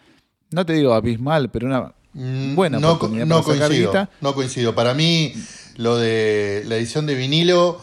no 0.50 0.66
te 0.66 0.74
digo 0.74 0.92
abismal, 0.92 1.50
pero 1.50 1.66
una 1.66 1.94
mm, 2.12 2.54
buena 2.54 2.78
no, 2.78 2.92
oportunidad 2.92 3.26
no 3.26 3.42
coincido, 3.42 4.08
No 4.20 4.34
coincido. 4.34 4.74
Para 4.74 4.94
mí, 4.94 5.32
lo 5.76 5.96
de 5.96 6.64
la 6.66 6.76
edición 6.76 7.06
de 7.06 7.14
vinilo 7.14 7.80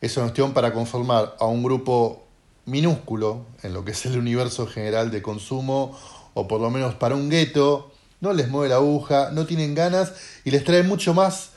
es 0.00 0.16
una 0.16 0.26
cuestión 0.26 0.52
para 0.52 0.72
conformar 0.72 1.34
a 1.38 1.46
un 1.46 1.62
grupo 1.62 2.26
minúsculo 2.66 3.46
en 3.62 3.72
lo 3.72 3.84
que 3.84 3.92
es 3.92 4.06
el 4.06 4.18
universo 4.18 4.66
general 4.66 5.10
de 5.10 5.22
consumo, 5.22 5.96
o 6.34 6.46
por 6.46 6.60
lo 6.60 6.70
menos 6.70 6.94
para 6.94 7.14
un 7.14 7.30
gueto, 7.30 7.92
no 8.20 8.32
les 8.32 8.48
mueve 8.48 8.68
la 8.68 8.76
aguja, 8.76 9.30
no 9.32 9.46
tienen 9.46 9.74
ganas 9.74 10.12
y 10.44 10.50
les 10.50 10.64
trae 10.64 10.82
mucho 10.82 11.14
más 11.14 11.50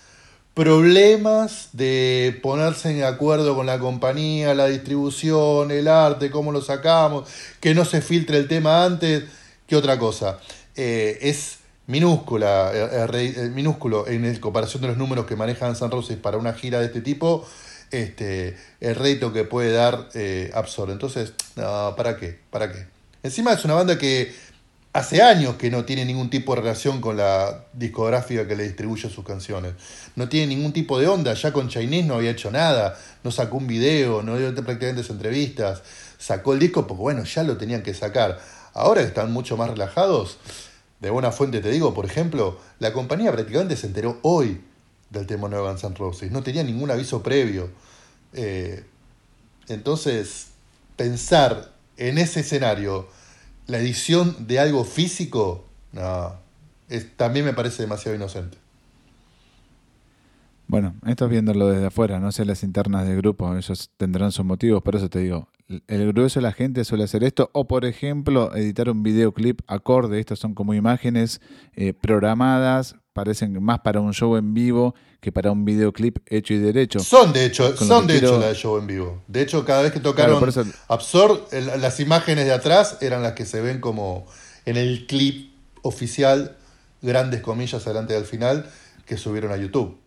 problemas 0.60 1.70
de 1.72 2.38
ponerse 2.44 2.94
de 2.94 3.06
acuerdo 3.06 3.56
con 3.56 3.66
la 3.66 3.80
compañía, 3.80 4.54
la 4.54 4.66
distribución, 4.66 5.72
el 5.72 5.88
arte, 5.88 6.30
cómo 6.30 6.52
lo 6.52 6.62
sacamos, 6.62 7.30
que 7.62 7.74
no 7.74 7.86
se 7.86 8.02
filtre 8.02 8.36
el 8.38 8.50
tema 8.50 8.84
antes, 8.84 9.24
que 9.66 9.78
otra 9.78 9.98
cosa. 9.98 10.38
Eh, 10.76 11.18
es 11.22 11.60
minúscula, 11.88 12.72
eh, 12.74 13.08
eh, 13.14 13.50
minúsculo 13.56 14.06
en 14.10 14.36
comparación 14.42 14.82
de 14.82 14.90
los 14.90 14.98
números 14.98 15.26
que 15.26 15.38
manejan 15.38 15.78
San 15.78 15.92
Roses 15.92 16.18
para 16.18 16.36
una 16.36 16.52
gira 16.52 16.82
de 16.82 16.88
este 16.88 17.00
tipo, 17.00 17.48
este, 17.90 18.58
el 18.82 18.96
reto 18.96 19.32
que 19.32 19.46
puede 19.46 19.72
dar 19.72 20.10
eh, 20.14 20.52
Entonces, 20.90 21.36
no, 21.56 21.96
¿para 21.96 22.18
qué? 22.18 22.38
¿Para 22.50 22.70
qué? 22.70 22.86
Encima 23.24 23.54
es 23.54 23.64
una 23.64 23.76
banda 23.76 23.98
que 23.98 24.36
hace 24.94 25.22
años 25.22 25.56
que 25.56 25.70
no 25.70 25.86
tiene 25.86 26.06
ningún 26.06 26.30
tipo 26.30 26.56
de 26.56 26.62
relación 26.62 27.00
con 27.02 27.18
la 27.18 27.66
discográfica 27.74 28.48
que 28.48 28.56
le 28.56 28.64
distribuye 28.64 29.10
sus 29.10 29.24
canciones. 29.24 29.74
No 30.16 30.30
tiene 30.30 30.48
ningún 30.56 30.74
tipo 30.74 31.00
de 31.00 31.08
onda. 31.08 31.34
Ya 31.34 31.54
con 31.54 31.70
Chinese 31.70 32.08
no 32.08 32.16
había 32.16 32.32
hecho 32.32 32.52
nada. 32.52 32.98
No 33.24 33.32
sacó 33.32 33.58
un 33.58 33.68
video, 33.68 34.24
no 34.24 34.38
dio 34.38 34.54
prácticamente 34.56 35.10
entrevistas. 35.12 35.84
Sacó 36.18 36.54
el 36.54 36.60
disco 36.60 36.88
porque, 36.88 37.02
bueno, 37.02 37.24
ya 37.24 37.44
lo 37.44 37.58
tenían 37.58 37.84
que 37.84 37.94
sacar. 37.94 38.40
Ahora 38.74 39.02
están 39.02 39.32
mucho 39.32 39.58
más 39.58 39.70
relajados. 39.70 40.38
De 41.00 41.10
buena 41.10 41.32
fuente 41.32 41.62
te 41.62 41.72
digo, 41.72 41.94
por 41.94 42.06
ejemplo, 42.06 42.60
la 42.80 42.92
compañía 42.92 43.32
prácticamente 43.32 43.78
se 43.78 43.88
enteró 43.88 44.20
hoy 44.22 44.62
del 45.10 45.26
tema 45.26 45.48
nuevo 45.48 45.68
Guns 45.68 45.84
N' 45.84 45.96
Roses. 45.96 46.32
No 46.32 46.44
tenía 46.44 46.64
ningún 46.64 46.92
aviso 46.92 47.24
previo. 47.24 47.70
Eh, 48.34 48.84
entonces, 49.70 50.48
pensar 50.98 51.72
en 51.98 52.18
ese 52.18 52.42
escenario 52.42 53.08
la 53.70 53.78
edición 53.78 54.36
de 54.48 54.60
algo 54.60 54.84
físico, 54.84 55.66
no, 55.94 56.34
también 57.16 57.46
me 57.46 57.54
parece 57.54 57.84
demasiado 57.84 58.16
inocente. 58.16 58.58
Bueno, 60.68 60.96
esto 61.08 61.26
es 61.26 61.32
viéndolo 61.32 61.68
desde 61.70 61.88
afuera, 61.88 62.20
no 62.20 62.32
sé 62.32 62.46
las 62.46 62.64
internas 62.64 63.08
del 63.08 63.18
grupo, 63.18 63.56
ellos 63.56 63.92
tendrán 63.98 64.32
sus 64.32 64.46
motivos, 64.46 64.84
por 64.84 64.96
eso 64.96 65.10
te 65.10 65.20
digo, 65.20 65.48
el 65.88 66.08
grueso 66.12 66.40
de 66.40 66.44
la 66.44 66.52
gente 66.52 66.84
suele 66.84 67.04
hacer 67.04 67.24
esto, 67.24 67.50
o 67.54 67.68
por 67.68 67.86
ejemplo, 67.86 68.56
editar 68.56 68.90
un 68.90 69.02
videoclip 69.02 69.62
acorde, 69.68 70.20
estos 70.20 70.40
son 70.40 70.54
como 70.54 70.74
imágenes 70.74 71.42
eh, 71.74 71.94
programadas, 71.94 72.96
parecen 73.20 73.62
más 73.62 73.82
para 73.82 74.00
un 74.00 74.14
show 74.14 74.38
en 74.38 74.54
vivo 74.54 74.96
que 75.20 75.30
para 75.34 75.52
un 75.52 75.66
videoclip 75.66 76.20
hecho 76.26 76.54
y 76.54 76.58
derecho. 76.58 77.00
Son 77.00 77.34
de 77.34 77.46
hecho, 77.46 77.76
son 77.76 78.08
de 78.08 78.18
hecho 78.18 78.40
la 78.40 78.48
de 78.48 78.56
show 78.56 78.78
en 78.78 78.88
vivo. 78.88 79.22
De 79.28 79.42
hecho, 79.42 79.66
cada 79.66 79.82
vez 79.82 79.92
que 79.92 80.00
tocaron 80.00 80.42
Absorb, 80.88 81.42
las 81.52 82.00
imágenes 82.00 82.46
de 82.46 82.54
atrás 82.54 82.98
eran 83.02 83.22
las 83.22 83.34
que 83.34 83.46
se 83.46 83.60
ven 83.60 83.82
como 83.82 84.26
en 84.66 84.78
el 84.78 85.06
clip 85.06 85.52
oficial, 85.82 86.56
grandes 87.02 87.42
comillas 87.42 87.86
adelante 87.86 88.14
del 88.14 88.24
final, 88.24 88.70
que 89.06 89.18
subieron 89.18 89.52
a 89.52 89.58
YouTube. 89.58 90.00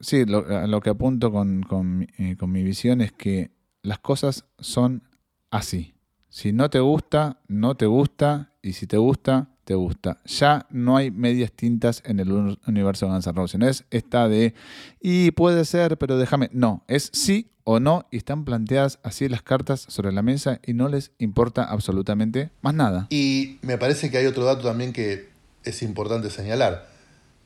Sí, 0.00 0.24
lo, 0.24 0.80
que 0.80 0.90
apunto 0.90 1.32
con, 1.32 2.06
eh, 2.18 2.36
con, 2.36 2.52
mi 2.52 2.62
visión 2.62 3.00
es 3.00 3.10
que 3.10 3.50
las 3.82 3.98
cosas 3.98 4.44
son 4.60 5.02
así. 5.50 5.94
Si 6.28 6.52
no 6.52 6.70
te 6.70 6.78
gusta, 6.78 7.40
no 7.48 7.76
te 7.76 7.86
gusta, 7.86 8.52
y 8.62 8.74
si 8.74 8.86
te 8.86 8.96
gusta, 8.96 9.51
gusta. 9.74 10.20
Ya 10.24 10.66
no 10.70 10.96
hay 10.96 11.10
medias 11.10 11.52
tintas 11.52 12.02
en 12.04 12.20
el 12.20 12.56
universo 12.66 13.06
de 13.06 13.12
Guns 13.12 13.26
N' 13.26 13.32
Roses. 13.34 13.60
No 13.60 13.68
es 13.68 13.84
esta 13.90 14.28
de, 14.28 14.54
y 15.00 15.30
puede 15.32 15.64
ser, 15.64 15.98
pero 15.98 16.18
déjame. 16.18 16.50
No, 16.52 16.84
es 16.88 17.10
sí 17.12 17.48
o 17.64 17.80
no, 17.80 18.06
y 18.10 18.16
están 18.16 18.44
planteadas 18.44 18.98
así 19.02 19.28
las 19.28 19.42
cartas 19.42 19.84
sobre 19.88 20.12
la 20.12 20.22
mesa 20.22 20.60
y 20.66 20.74
no 20.74 20.88
les 20.88 21.12
importa 21.18 21.64
absolutamente 21.64 22.50
más 22.60 22.74
nada. 22.74 23.06
Y 23.10 23.58
me 23.62 23.78
parece 23.78 24.10
que 24.10 24.18
hay 24.18 24.26
otro 24.26 24.44
dato 24.44 24.62
también 24.62 24.92
que 24.92 25.28
es 25.64 25.82
importante 25.82 26.30
señalar. 26.30 26.88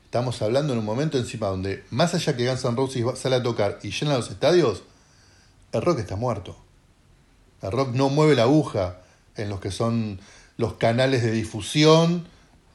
Estamos 0.05 0.41
hablando 0.41 0.73
en 0.73 0.79
un 0.79 0.85
momento 0.85 1.17
encima 1.17 1.47
donde, 1.47 1.83
más 1.91 2.13
allá 2.15 2.35
que 2.35 2.47
Guns 2.47 2.65
N' 2.65 2.75
Roses 2.75 3.19
sale 3.19 3.35
a 3.35 3.43
tocar 3.43 3.79
y 3.83 3.91
llena 3.91 4.15
los 4.15 4.31
estadios, 4.31 4.83
el 5.71 5.81
rock 5.81 5.99
está 5.99 6.15
muerto. 6.15 6.57
El 7.61 7.71
rock 7.71 7.93
no 7.93 8.09
mueve 8.09 8.35
la 8.35 8.43
aguja 8.43 9.01
en 9.35 9.49
los 9.49 9.59
que 9.59 9.71
son 9.71 10.19
los 10.57 10.73
canales 10.73 11.23
de 11.23 11.31
difusión 11.31 12.27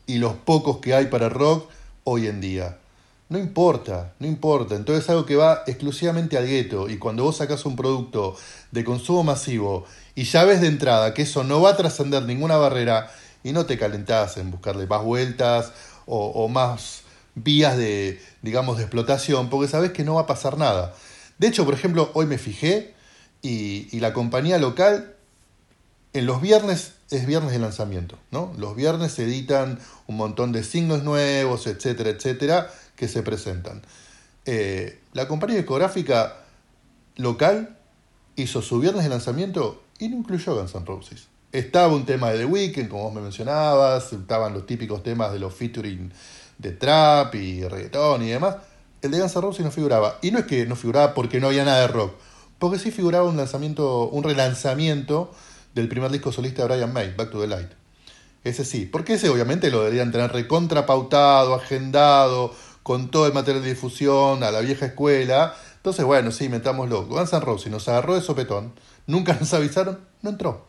y 0.07 0.19
los 0.19 0.35
pocos 0.35 0.79
que 0.79 0.95
hay 0.95 1.07
para 1.07 1.29
rock 1.29 1.69
hoy 2.05 2.27
en 2.27 2.41
día. 2.41 2.79
No 3.29 3.39
importa, 3.39 4.13
no 4.19 4.27
importa. 4.27 4.75
Entonces 4.75 5.05
es 5.05 5.11
algo 5.11 5.27
que 5.27 5.37
va 5.37 5.63
exclusivamente 5.67 6.37
al 6.37 6.47
gueto. 6.47 6.89
Y 6.89 6.99
cuando 6.99 7.25
vos 7.25 7.39
sacas 7.39 7.65
un 7.65 7.77
producto 7.77 8.37
de 8.71 8.85
consumo 8.85 9.25
masivo 9.25 9.87
y 10.15 10.25
ya 10.25 10.45
ves 10.45 10.61
de 10.61 10.69
entrada 10.69 11.15
que 11.15 11.23
eso 11.23 11.45
no 11.45 11.61
va 11.61 11.71
a 11.71 11.77
trascender 11.77 12.25
ninguna 12.25 12.57
barrera 12.57 13.11
y 13.43 13.53
no 13.53 13.67
te 13.67 13.79
calentás 13.79 14.37
en 14.37 14.51
buscarle 14.51 14.87
más 14.87 15.03
vueltas 15.03 15.73
o, 16.07 16.27
o 16.27 16.49
más 16.49 17.03
vías 17.35 17.77
de, 17.77 18.21
digamos, 18.43 18.77
de 18.77 18.85
explotación, 18.85 19.49
porque 19.49 19.69
sabes 19.69 19.93
que 19.93 20.05
no 20.05 20.15
va 20.15 20.23
a 20.23 20.27
pasar 20.27 20.59
nada. 20.59 20.95
De 21.39 21.49
hecho, 21.49 21.65
por 21.65 21.75
ejemplo, 21.75 22.11
hoy 22.15 22.27
me 22.27 22.39
fijé 22.39 22.95
y, 23.43 23.99
la 23.99 24.13
compañía 24.13 24.59
local, 24.59 25.17
en 26.13 26.27
los 26.27 26.41
viernes 26.41 26.95
es 27.11 27.27
viernes 27.27 27.53
de 27.53 27.59
lanzamiento, 27.59 28.19
¿no? 28.31 28.53
Los 28.59 28.77
viernes 28.77 29.13
se 29.13 29.25
editan 29.25 29.79
un 30.07 30.17
montón 30.17 30.53
de 30.53 30.63
signos 30.63 31.03
nuevos, 31.03 31.67
etcétera, 31.67 32.11
etcétera, 32.11 32.71
que 32.97 33.09
se 33.09 33.23
presentan. 33.23 33.83
Eh, 34.45 35.01
la 35.13 35.29
compañía 35.29 35.57
discográfica 35.57 36.37
local 37.17 37.77
hizo 38.37 38.63
su 38.63 38.81
viernes 38.81 39.05
de 39.05 39.11
lanzamiento 39.11 39.83
y 39.99 40.09
no 40.09 40.17
incluyó 40.17 40.55
Guns 40.55 40.75
N' 40.75 40.85
Roses. 40.85 41.29
Estaba 41.53 41.93
un 41.95 42.07
tema 42.07 42.31
de 42.31 42.39
The 42.39 42.45
Weeknd, 42.47 42.89
como 42.89 43.05
vos 43.05 43.15
me 43.15 43.21
mencionabas, 43.21 44.13
estaban 44.13 44.55
los 44.55 44.67
típicos 44.67 45.03
temas 45.03 45.33
de 45.33 45.39
los 45.39 45.55
featuring 45.55 46.13
de 46.59 46.73
trap 46.73 47.35
y 47.35 47.67
reggaetón 47.67 48.23
y 48.23 48.31
demás, 48.31 48.57
el 49.03 49.11
de 49.11 49.21
Guns 49.21 49.37
N' 49.37 49.43
Roses 49.43 49.65
no 49.65 49.71
figuraba. 49.71 50.19
Y 50.23 50.31
no 50.31 50.39
es 50.39 50.47
que 50.47 50.67
no 50.67 50.77
figuraba 50.77 51.15
porque 51.15 51.41
no 51.41 51.49
había 51.49 51.65
nada 51.65 51.81
de 51.83 51.89
rock, 51.89 52.15
porque 52.59 52.79
sí 52.79 52.91
figuraba 52.91 53.29
un 53.29 53.37
lanzamiento, 53.37 54.09
un 54.09 54.23
relanzamiento 54.23 55.33
del 55.75 55.89
primer 55.89 56.11
disco 56.11 56.33
solista 56.33 56.63
de 56.63 56.69
Brian 56.69 56.93
May, 56.93 57.15
Back 57.15 57.31
to 57.31 57.41
the 57.41 57.47
Light. 57.47 57.71
Ese 58.45 58.65
sí, 58.65 58.87
porque 58.87 59.15
ese 59.15 59.29
obviamente 59.29 59.71
lo 59.71 59.83
deberían 59.83 60.11
tener 60.11 60.33
recontrapautado, 60.33 61.55
agendado, 61.55 62.55
con 62.83 63.11
todo 63.11 63.27
el 63.27 63.33
material 63.33 63.63
de 63.63 63.71
difusión, 63.71 64.43
a 64.43 64.51
la 64.51 64.61
vieja 64.61 64.87
escuela. 64.87 65.55
Entonces, 65.77 66.05
bueno, 66.05 66.33
sí, 66.33 66.49
metámoslo. 66.49 67.07
Guns 67.07 67.33
N' 67.33 67.41
Roses 67.41 67.71
nos 67.71 67.89
agarró 67.89 68.15
de 68.15 68.21
sopetón, 68.21 68.73
nunca 69.07 69.35
nos 69.41 69.55
avisaron, 69.55 70.01
no 70.23 70.31
entró. 70.31 70.67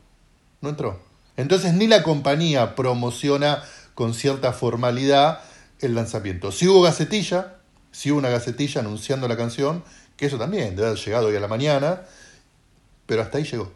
No 0.61 0.69
entró. 0.69 0.99
Entonces 1.35 1.73
ni 1.73 1.87
la 1.87 2.03
compañía 2.03 2.75
promociona 2.75 3.63
con 3.95 4.13
cierta 4.13 4.53
formalidad 4.53 5.39
el 5.79 5.95
lanzamiento. 5.95 6.51
Si 6.51 6.67
hubo 6.67 6.81
gacetilla, 6.81 7.55
si 7.91 8.11
hubo 8.11 8.19
una 8.19 8.29
gacetilla 8.29 8.81
anunciando 8.81 9.27
la 9.27 9.35
canción, 9.35 9.83
que 10.15 10.27
eso 10.27 10.37
también 10.37 10.75
debe 10.75 10.89
haber 10.89 10.99
llegado 10.99 11.27
hoy 11.27 11.35
a 11.35 11.39
la 11.39 11.47
mañana, 11.47 12.01
pero 13.05 13.23
hasta 13.23 13.39
ahí 13.39 13.43
llegó. 13.43 13.71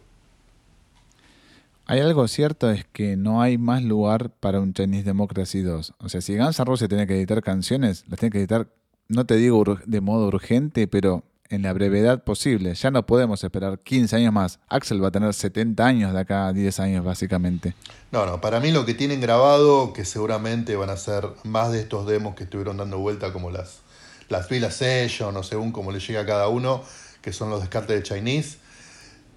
Hay 1.89 2.01
algo 2.01 2.27
cierto, 2.27 2.69
es 2.69 2.83
que 2.85 3.15
no 3.15 3.41
hay 3.41 3.57
más 3.57 3.81
lugar 3.81 4.29
para 4.29 4.59
un 4.59 4.73
Chinese 4.73 5.05
Democracy 5.05 5.61
2. 5.61 5.93
O 5.99 6.09
sea, 6.09 6.19
si 6.19 6.37
Guns 6.37 6.59
N' 6.59 6.65
Roses 6.65 6.89
tiene 6.89 7.07
que 7.07 7.15
editar 7.15 7.41
canciones, 7.41 8.03
las 8.09 8.19
tiene 8.19 8.31
que 8.33 8.39
editar, 8.39 8.67
no 9.07 9.25
te 9.25 9.37
digo 9.37 9.63
de 9.85 10.01
modo 10.01 10.27
urgente, 10.27 10.89
pero 10.89 11.23
en 11.49 11.61
la 11.61 11.71
brevedad 11.71 12.25
posible. 12.25 12.73
Ya 12.73 12.91
no 12.91 13.05
podemos 13.05 13.41
esperar 13.41 13.79
15 13.79 14.17
años 14.17 14.33
más. 14.33 14.59
Axel 14.67 15.01
va 15.01 15.07
a 15.07 15.11
tener 15.11 15.33
70 15.33 15.85
años 15.85 16.13
de 16.13 16.19
acá 16.19 16.47
a 16.47 16.53
10 16.53 16.79
años, 16.81 17.05
básicamente. 17.05 17.73
No, 18.11 18.25
no, 18.25 18.41
para 18.41 18.59
mí 18.59 18.71
lo 18.71 18.85
que 18.85 18.93
tienen 18.93 19.21
grabado, 19.21 19.93
que 19.93 20.03
seguramente 20.03 20.75
van 20.75 20.89
a 20.89 20.97
ser 20.97 21.29
más 21.45 21.71
de 21.71 21.79
estos 21.79 22.05
demos 22.05 22.35
que 22.35 22.43
estuvieron 22.43 22.75
dando 22.75 22.99
vuelta, 22.99 23.31
como 23.31 23.49
las, 23.49 23.79
las 24.27 24.49
Villa 24.49 24.71
Session, 24.71 25.37
o 25.37 25.41
según 25.43 25.71
como 25.71 25.93
le 25.93 26.01
llega 26.01 26.19
a 26.19 26.25
cada 26.25 26.49
uno, 26.49 26.83
que 27.21 27.31
son 27.31 27.49
los 27.49 27.61
descartes 27.61 27.95
de 27.95 28.03
Chinese, 28.03 28.57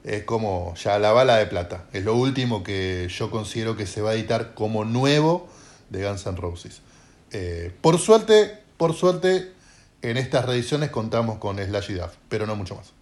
es 0.05 0.25
como 0.25 0.75
ya 0.77 0.99
la 0.99 1.13
bala 1.13 1.37
de 1.37 1.47
plata. 1.47 1.85
Es 1.93 2.05
lo 2.05 2.15
último 2.15 2.63
que 2.63 3.09
yo 3.11 3.31
considero 3.31 3.77
que 3.77 3.87
se 3.87 4.01
va 4.03 4.11
a 4.11 4.15
editar 4.15 4.55
como 4.55 4.85
nuevo 4.85 5.49
de 5.91 6.07
Guns 6.07 6.27
N' 6.27 6.37
Roses. 6.37 6.81
Eh, 7.33 7.73
por 7.81 7.99
suerte, 7.99 8.59
por 8.77 8.95
suerte, 8.95 9.53
en 10.03 10.17
estas 10.17 10.47
reediciones 10.47 10.91
contamos 10.91 11.39
con 11.39 11.59
Slash 11.59 11.93
Duff, 11.93 12.15
pero 12.29 12.47
no 12.47 12.57
mucho 12.57 12.77
más. 12.77 12.93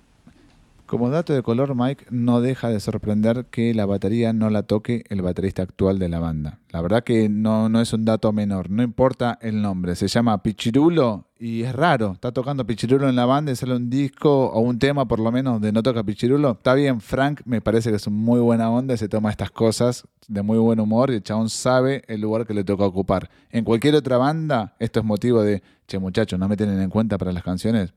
Como 0.88 1.10
dato 1.10 1.34
de 1.34 1.42
color, 1.42 1.74
Mike 1.74 2.06
no 2.08 2.40
deja 2.40 2.70
de 2.70 2.80
sorprender 2.80 3.44
que 3.50 3.74
la 3.74 3.84
batería 3.84 4.32
no 4.32 4.48
la 4.48 4.62
toque 4.62 5.04
el 5.10 5.20
baterista 5.20 5.60
actual 5.60 5.98
de 5.98 6.08
la 6.08 6.18
banda. 6.18 6.60
La 6.70 6.80
verdad 6.80 7.04
que 7.04 7.28
no, 7.28 7.68
no 7.68 7.82
es 7.82 7.92
un 7.92 8.06
dato 8.06 8.32
menor, 8.32 8.70
no 8.70 8.82
importa 8.82 9.38
el 9.42 9.60
nombre. 9.60 9.96
Se 9.96 10.08
llama 10.08 10.42
Pichirulo 10.42 11.26
y 11.38 11.64
es 11.64 11.74
raro. 11.74 12.12
Está 12.12 12.32
tocando 12.32 12.66
Pichirulo 12.66 13.06
en 13.06 13.16
la 13.16 13.26
banda 13.26 13.52
y 13.52 13.56
sale 13.56 13.76
un 13.76 13.90
disco 13.90 14.46
o 14.46 14.60
un 14.60 14.78
tema 14.78 15.06
por 15.06 15.20
lo 15.20 15.30
menos 15.30 15.60
de 15.60 15.72
no 15.72 15.82
toca 15.82 16.02
Pichirulo. 16.02 16.52
Está 16.52 16.72
bien, 16.72 17.02
Frank 17.02 17.42
me 17.44 17.60
parece 17.60 17.90
que 17.90 17.96
es 17.96 18.08
muy 18.08 18.40
buena 18.40 18.70
onda, 18.70 18.96
se 18.96 19.10
toma 19.10 19.30
estas 19.30 19.50
cosas 19.50 20.08
de 20.26 20.40
muy 20.40 20.56
buen 20.56 20.80
humor 20.80 21.10
y 21.10 21.16
el 21.16 21.22
chabón 21.22 21.50
sabe 21.50 22.02
el 22.08 22.22
lugar 22.22 22.46
que 22.46 22.54
le 22.54 22.64
toca 22.64 22.86
ocupar. 22.86 23.28
En 23.50 23.62
cualquier 23.62 23.94
otra 23.94 24.16
banda, 24.16 24.74
esto 24.78 25.00
es 25.00 25.04
motivo 25.04 25.42
de, 25.42 25.62
che 25.86 25.98
muchachos, 25.98 26.38
no 26.38 26.48
me 26.48 26.56
tienen 26.56 26.80
en 26.80 26.88
cuenta 26.88 27.18
para 27.18 27.30
las 27.30 27.42
canciones. 27.42 27.92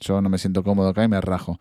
Yo 0.00 0.20
no 0.20 0.28
me 0.28 0.36
siento 0.36 0.62
cómodo 0.62 0.90
acá 0.90 1.02
y 1.02 1.08
me 1.08 1.18
rajo 1.18 1.58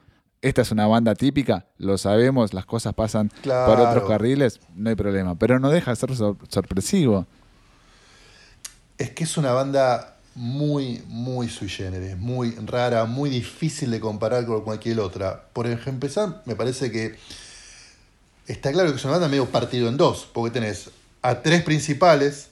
esta 0.48 0.62
es 0.62 0.70
una 0.70 0.86
banda 0.86 1.16
típica, 1.16 1.66
lo 1.80 1.98
sabemos, 1.98 2.54
las 2.54 2.68
cosas 2.68 2.94
pasan 2.94 3.32
por 3.42 3.80
otros 3.80 4.08
carriles, 4.08 4.60
no 4.76 4.92
hay 4.92 4.96
problema, 4.96 5.34
pero 5.34 5.60
no 5.60 5.72
deja 5.72 5.90
de 5.90 5.96
ser 5.96 6.12
sorpresivo. 6.16 7.26
Es 9.00 9.10
que 9.10 9.24
es 9.24 9.38
una 9.38 9.54
banda 9.54 10.18
muy, 10.36 11.02
muy 11.08 11.50
sui 11.50 11.68
generis, 11.68 12.16
muy 12.16 12.52
rara, 12.64 13.06
muy 13.06 13.32
difícil 13.32 13.90
de 13.90 14.00
comparar 14.00 14.46
con 14.46 14.62
cualquier 14.62 15.00
otra. 15.00 15.46
Por 15.52 15.66
ejemplo, 15.66 16.08
me 16.46 16.56
parece 16.56 16.92
que 16.92 17.16
está 18.46 18.72
claro 18.72 18.92
que 18.92 18.98
es 18.98 19.04
una 19.04 19.14
banda 19.14 19.28
medio 19.28 19.48
partido 19.48 19.90
en 19.90 19.98
dos, 19.98 20.30
porque 20.32 20.60
tenés 20.60 20.92
a 21.24 21.42
tres 21.42 21.64
principales, 21.64 22.50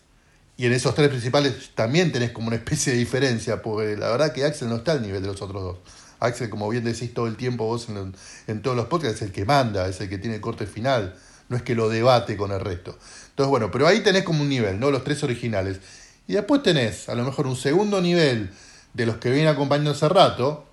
y 0.58 0.66
en 0.66 0.74
esos 0.74 0.96
tres 0.96 1.10
principales 1.10 1.70
también 1.76 2.12
tenés 2.12 2.32
como 2.32 2.48
una 2.48 2.56
especie 2.56 2.92
de 2.92 2.98
diferencia, 2.98 3.62
porque 3.62 3.96
la 3.98 4.10
verdad 4.10 4.34
que 4.34 4.46
Axel 4.46 4.70
no 4.70 4.78
está 4.78 4.94
al 4.94 5.04
nivel 5.04 5.22
de 5.22 5.28
los 5.28 5.44
otros 5.44 5.62
dos. 5.62 5.78
Axel, 6.24 6.50
como 6.50 6.70
bien 6.70 6.84
decís 6.84 7.14
todo 7.14 7.28
el 7.28 7.36
tiempo 7.36 7.66
vos 7.66 7.88
en, 7.90 8.62
todos 8.62 8.78
los 8.78 8.88
podcasts, 8.88 9.18
es 9.18 9.28
el 9.28 9.32
que 9.32 9.46
manda, 9.46 9.88
es 9.88 10.00
el 10.02 10.10
que 10.10 10.18
tiene 10.18 10.36
el 10.38 10.42
corte 10.42 10.66
final, 10.66 11.16
no 11.50 11.58
es 11.58 11.64
que 11.64 11.76
lo 11.76 11.90
debate 11.90 12.38
con 12.38 12.52
el 12.52 12.60
resto. 12.60 12.98
Entonces, 13.30 13.50
bueno, 13.50 13.72
pero 13.72 13.88
ahí 13.88 14.02
tenés 14.02 14.24
como 14.24 14.42
un 14.42 14.50
nivel, 14.50 14.80
¿no? 14.80 14.90
Los 14.90 15.04
tres 15.04 15.24
originales. 15.24 15.80
Y 16.28 16.34
después 16.34 16.64
tenés 16.64 17.10
a 17.10 17.16
lo 17.16 17.24
mejor 17.24 17.48
un 17.48 17.56
segundo 17.56 18.02
nivel 18.02 18.52
de 18.94 19.06
los 19.06 19.18
que 19.18 19.30
vienen 19.30 19.50
acompañando 19.50 19.92
hace 19.92 20.08
rato, 20.08 20.66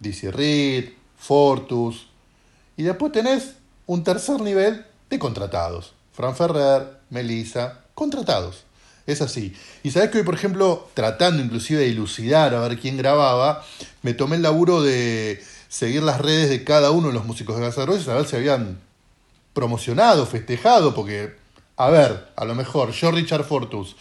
Dizzy 0.00 0.30
Reed, 0.30 0.90
Fortus, 1.16 2.08
y 2.76 2.82
después 2.82 3.12
tenés 3.12 3.54
un 3.86 4.04
tercer 4.04 4.40
nivel 4.40 4.84
de 5.08 5.18
contratados. 5.18 5.94
Fran 6.12 6.36
Ferrer, 6.36 7.00
Melissa, 7.10 7.80
contratados. 7.94 8.64
Es 9.08 9.22
así. 9.22 9.54
Y 9.82 9.90
sabes 9.90 10.10
que 10.10 10.18
hoy, 10.18 10.24
por 10.24 10.34
ejemplo, 10.34 10.86
tratando 10.92 11.42
inclusive 11.42 11.80
de 11.80 11.86
dilucidar 11.86 12.54
a 12.54 12.60
ver 12.60 12.78
quién 12.78 12.98
grababa, 12.98 13.64
me 14.02 14.12
tomé 14.12 14.36
el 14.36 14.42
laburo 14.42 14.82
de 14.82 15.42
seguir 15.68 16.02
las 16.02 16.20
redes 16.20 16.50
de 16.50 16.62
cada 16.62 16.90
uno 16.90 17.08
de 17.08 17.14
los 17.14 17.24
músicos 17.24 17.56
de 17.56 17.62
Guns 17.62 18.08
a 18.08 18.14
ver 18.14 18.26
si 18.26 18.36
habían 18.36 18.78
promocionado, 19.54 20.26
festejado, 20.26 20.94
porque, 20.94 21.34
a 21.78 21.88
ver, 21.88 22.28
a 22.36 22.44
lo 22.44 22.54
mejor 22.54 22.92
yo, 22.92 23.10
Richard 23.10 23.44
Fortus, 23.44 23.96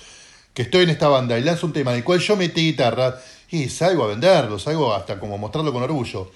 que 0.54 0.64
estoy 0.64 0.84
en 0.84 0.90
esta 0.90 1.08
banda 1.08 1.40
y 1.40 1.42
lanzo 1.42 1.68
un 1.68 1.74
tema 1.74 1.92
en 1.92 2.00
el 2.00 2.04
cual 2.04 2.20
yo 2.20 2.36
metí 2.36 2.72
guitarra, 2.72 3.18
y 3.50 3.70
salgo 3.70 4.04
a 4.04 4.08
venderlo, 4.08 4.60
salgo 4.60 4.94
hasta 4.94 5.22
como 5.22 5.38
mostrarlo 5.38 5.72
con 5.72 5.84
orgullo. 5.84 6.32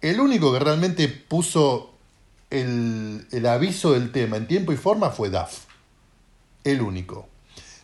El 0.00 0.20
único 0.20 0.54
que 0.54 0.58
realmente 0.58 1.06
puso 1.06 1.92
el, 2.48 3.26
el 3.30 3.44
aviso 3.44 3.92
del 3.92 4.10
tema 4.10 4.38
en 4.38 4.46
tiempo 4.46 4.72
y 4.72 4.78
forma 4.78 5.10
fue 5.10 5.28
Duff. 5.28 5.64
El 6.64 6.80
único. 6.80 7.29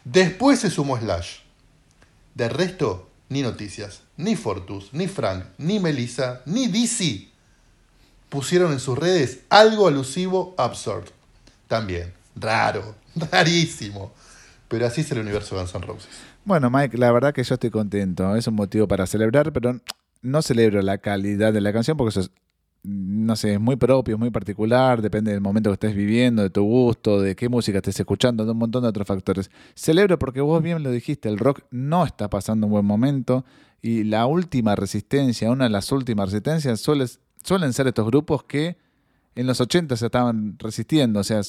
Después 0.06 0.60
se 0.60 0.70
sumó 0.70 0.96
Slash. 0.96 1.38
De 2.36 2.48
resto, 2.48 3.10
ni 3.28 3.42
noticias, 3.42 4.02
ni 4.16 4.36
Fortus, 4.36 4.90
ni 4.92 5.08
Frank, 5.08 5.46
ni 5.58 5.80
Melissa, 5.80 6.42
ni 6.46 6.68
DC 6.68 7.26
pusieron 8.28 8.70
en 8.70 8.78
sus 8.78 8.96
redes 8.96 9.40
algo 9.48 9.88
alusivo 9.88 10.54
a 10.58 10.64
Absurd. 10.64 11.06
También, 11.66 12.12
raro, 12.36 12.94
rarísimo. 13.32 14.12
Pero 14.68 14.86
así 14.86 15.00
es 15.00 15.10
el 15.10 15.18
universo 15.18 15.56
de 15.56 15.62
Guns 15.62 15.74
N' 15.74 15.86
Roses. 15.86 16.08
Bueno, 16.44 16.70
Mike, 16.70 16.96
la 16.98 17.10
verdad 17.10 17.34
que 17.34 17.42
yo 17.42 17.54
estoy 17.54 17.70
contento. 17.70 18.36
Es 18.36 18.46
un 18.46 18.54
motivo 18.54 18.86
para 18.86 19.08
celebrar, 19.08 19.52
pero 19.52 19.80
no 20.22 20.40
celebro 20.40 20.82
la 20.82 20.98
calidad 20.98 21.52
de 21.52 21.60
la 21.60 21.72
canción 21.72 21.96
porque 21.96 22.10
eso 22.10 22.20
es, 22.20 22.30
no 22.86 23.34
sé, 23.34 23.54
es 23.54 23.60
muy 23.60 23.76
propio, 23.76 24.14
es 24.14 24.18
muy 24.18 24.30
particular, 24.30 25.02
depende 25.02 25.32
del 25.32 25.40
momento 25.40 25.70
que 25.70 25.74
estés 25.74 25.94
viviendo, 25.94 26.42
de 26.42 26.50
tu 26.50 26.62
gusto, 26.62 27.20
de 27.20 27.34
qué 27.34 27.48
música 27.48 27.78
estés 27.78 27.98
escuchando, 27.98 28.44
de 28.44 28.52
un 28.52 28.58
montón 28.58 28.82
de 28.82 28.88
otros 28.88 29.06
factores. 29.06 29.50
Celebro 29.74 30.18
porque 30.18 30.40
vos 30.40 30.62
bien 30.62 30.82
lo 30.82 30.90
dijiste, 30.90 31.28
el 31.28 31.38
rock 31.38 31.62
no 31.70 32.04
está 32.04 32.30
pasando 32.30 32.66
un 32.66 32.72
buen 32.72 32.84
momento 32.84 33.44
y 33.82 34.04
la 34.04 34.26
última 34.26 34.76
resistencia, 34.76 35.50
una 35.50 35.64
de 35.64 35.70
las 35.70 35.90
últimas 35.90 36.30
resistencias 36.30 36.80
suele, 36.80 37.06
suelen 37.42 37.72
ser 37.72 37.88
estos 37.88 38.06
grupos 38.06 38.44
que 38.44 38.76
en 39.34 39.46
los 39.46 39.60
80 39.60 39.96
se 39.96 40.06
estaban 40.06 40.56
resistiendo, 40.58 41.20
o 41.20 41.24
sea, 41.24 41.42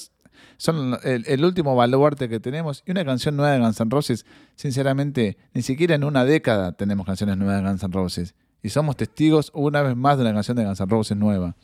son 0.57 0.97
el, 1.03 1.45
último 1.45 1.75
baluarte 1.75 2.29
que 2.29 2.39
tenemos. 2.39 2.83
Y 2.85 2.91
una 2.91 3.05
canción 3.05 3.35
nueva 3.35 3.53
de 3.53 3.59
Guns 3.59 3.79
N' 3.79 3.89
Roses, 3.89 4.25
sinceramente, 4.55 5.37
ni 5.53 5.61
siquiera 5.61 5.95
en 5.95 6.03
una 6.03 6.25
década 6.25 6.73
tenemos 6.73 7.05
canciones 7.05 7.37
nuevas 7.37 7.61
de 7.61 7.69
Guns 7.69 7.83
N' 7.83 7.93
Roses. 7.93 8.35
Y 8.63 8.69
somos 8.69 8.97
testigos 8.97 9.51
una 9.53 9.81
vez 9.81 9.95
más 9.95 10.17
de 10.17 10.23
una 10.23 10.33
canción 10.33 10.57
de 10.57 10.65
Guns 10.65 10.79
N' 10.79 10.89
Roses 10.89 11.17
nueva. 11.17 11.55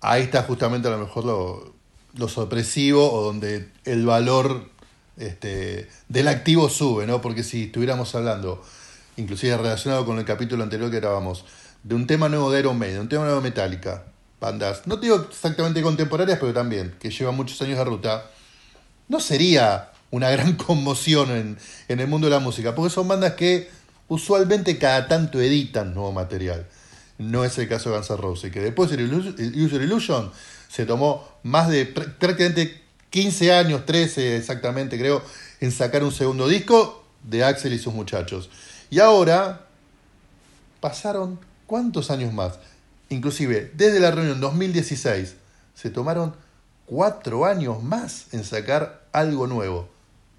Ahí 0.00 0.22
está 0.22 0.42
justamente 0.42 0.88
a 0.88 0.90
lo 0.90 0.98
mejor 0.98 1.24
lo, 1.24 1.74
lo 2.16 2.28
sorpresivo 2.28 3.10
o 3.12 3.22
donde 3.22 3.68
el 3.84 4.04
valor 4.06 4.68
este, 5.16 5.88
del 6.08 6.28
activo 6.28 6.68
sube, 6.68 7.06
¿no? 7.06 7.20
Porque 7.20 7.42
si 7.42 7.64
estuviéramos 7.64 8.14
hablando, 8.14 8.62
inclusive 9.16 9.56
relacionado 9.56 10.04
con 10.04 10.18
el 10.18 10.24
capítulo 10.24 10.62
anterior 10.62 10.90
que 10.90 11.00
grabamos, 11.00 11.44
de 11.82 11.94
un 11.94 12.06
tema 12.06 12.28
nuevo 12.28 12.50
de 12.50 12.60
Iron 12.60 12.78
Maiden, 12.78 12.96
de 12.96 13.00
un 13.02 13.08
tema 13.08 13.24
nuevo 13.24 13.40
de 13.40 13.48
Metallica, 13.48 14.04
bandas, 14.40 14.86
no 14.86 14.96
digo 14.96 15.26
exactamente 15.30 15.82
contemporáneas, 15.82 16.38
pero 16.38 16.52
también, 16.52 16.94
que 16.98 17.10
llevan 17.10 17.36
muchos 17.36 17.60
años 17.62 17.78
de 17.78 17.84
ruta, 17.84 18.30
no 19.08 19.20
sería 19.20 19.90
una 20.10 20.30
gran 20.30 20.52
conmoción 20.56 21.30
en, 21.30 21.58
en 21.88 22.00
el 22.00 22.08
mundo 22.08 22.26
de 22.26 22.32
la 22.32 22.40
música, 22.40 22.74
porque 22.74 22.92
son 22.92 23.08
bandas 23.08 23.34
que 23.34 23.70
usualmente 24.08 24.78
cada 24.78 25.08
tanto 25.08 25.40
editan 25.40 25.94
nuevo 25.94 26.12
material. 26.12 26.66
No 27.18 27.44
es 27.44 27.56
el 27.58 27.68
caso 27.68 27.90
de 27.90 27.96
Guns 27.96 28.10
N' 28.10 28.16
Roses, 28.16 28.52
que 28.52 28.60
después 28.60 28.90
de 28.90 29.04
User 29.04 29.82
Illusion 29.82 30.30
se 30.68 30.84
tomó 30.84 31.28
más 31.42 31.68
de 31.68 31.86
prácticamente 31.86 32.82
15 33.10 33.52
años, 33.52 33.86
13 33.86 34.36
exactamente 34.36 34.98
creo, 34.98 35.22
en 35.60 35.70
sacar 35.70 36.02
un 36.02 36.10
segundo 36.10 36.48
disco 36.48 37.04
de 37.22 37.44
Axel 37.44 37.72
y 37.72 37.78
sus 37.78 37.94
muchachos. 37.94 38.50
Y 38.90 38.98
ahora 38.98 39.66
pasaron 40.80 41.38
cuántos 41.66 42.10
años 42.10 42.32
más. 42.32 42.58
Inclusive, 43.08 43.70
desde 43.74 44.00
la 44.00 44.10
reunión 44.10 44.40
2016, 44.40 45.36
se 45.74 45.90
tomaron 45.90 46.34
cuatro 46.86 47.44
años 47.44 47.82
más 47.82 48.32
en 48.32 48.44
sacar 48.44 49.06
algo 49.12 49.46
nuevo. 49.46 49.88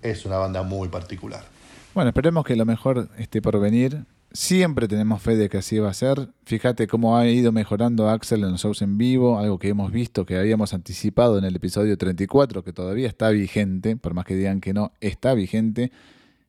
Es 0.02 0.26
una 0.26 0.38
banda 0.38 0.64
muy 0.64 0.90
particular. 0.90 1.55
Bueno, 1.96 2.10
esperemos 2.10 2.44
que 2.44 2.58
lo 2.58 2.66
mejor 2.66 3.08
esté 3.18 3.42
por 3.42 3.58
venir. 3.58 4.04
Siempre 4.34 4.90
tenemos 4.90 5.22
fe 5.22 5.38
de 5.38 5.48
que 5.48 5.60
así 5.60 5.80
va 5.80 5.92
a 5.92 5.94
ser. 5.94 6.28
Fíjate 6.44 6.88
cómo 6.88 7.16
ha 7.16 7.26
ido 7.26 7.54
mejorando 7.54 8.10
Axel 8.10 8.44
en 8.44 8.52
los 8.52 8.64
shows 8.64 8.82
en 8.82 8.98
vivo, 8.98 9.40
algo 9.40 9.60
que 9.60 9.70
hemos 9.70 9.94
visto, 9.94 10.26
que 10.26 10.38
habíamos 10.38 10.74
anticipado 10.74 11.38
en 11.38 11.46
el 11.46 11.56
episodio 11.56 11.98
34, 11.98 12.66
que 12.66 12.74
todavía 12.74 13.08
está 13.08 13.30
vigente, 13.30 13.96
por 13.96 14.14
más 14.14 14.26
que 14.26 14.36
digan 14.36 14.60
que 14.60 14.74
no, 14.74 14.92
está 15.00 15.34
vigente. 15.36 15.94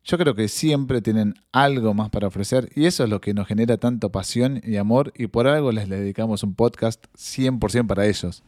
Yo 0.03 0.19
creo 0.19 0.35
que 0.35 0.49
siempre 0.49 1.01
tienen 1.01 1.35
algo 1.53 1.95
más 1.95 2.11
para 2.11 2.27
ofrecer 2.27 2.69
y 2.75 2.87
eso 2.87 3.05
es 3.05 3.11
lo 3.11 3.21
que 3.21 3.33
nos 3.33 3.47
genera 3.47 3.77
tanto 3.77 4.11
pasión 4.11 4.61
y 4.65 4.79
amor 4.79 5.13
y 5.15 5.29
por 5.29 5.47
algo 5.47 5.71
les 5.71 5.89
dedicamos 5.89 6.43
un 6.43 6.57
podcast 6.57 7.05
100% 7.17 7.87
para 7.87 8.07
ellos. 8.07 8.43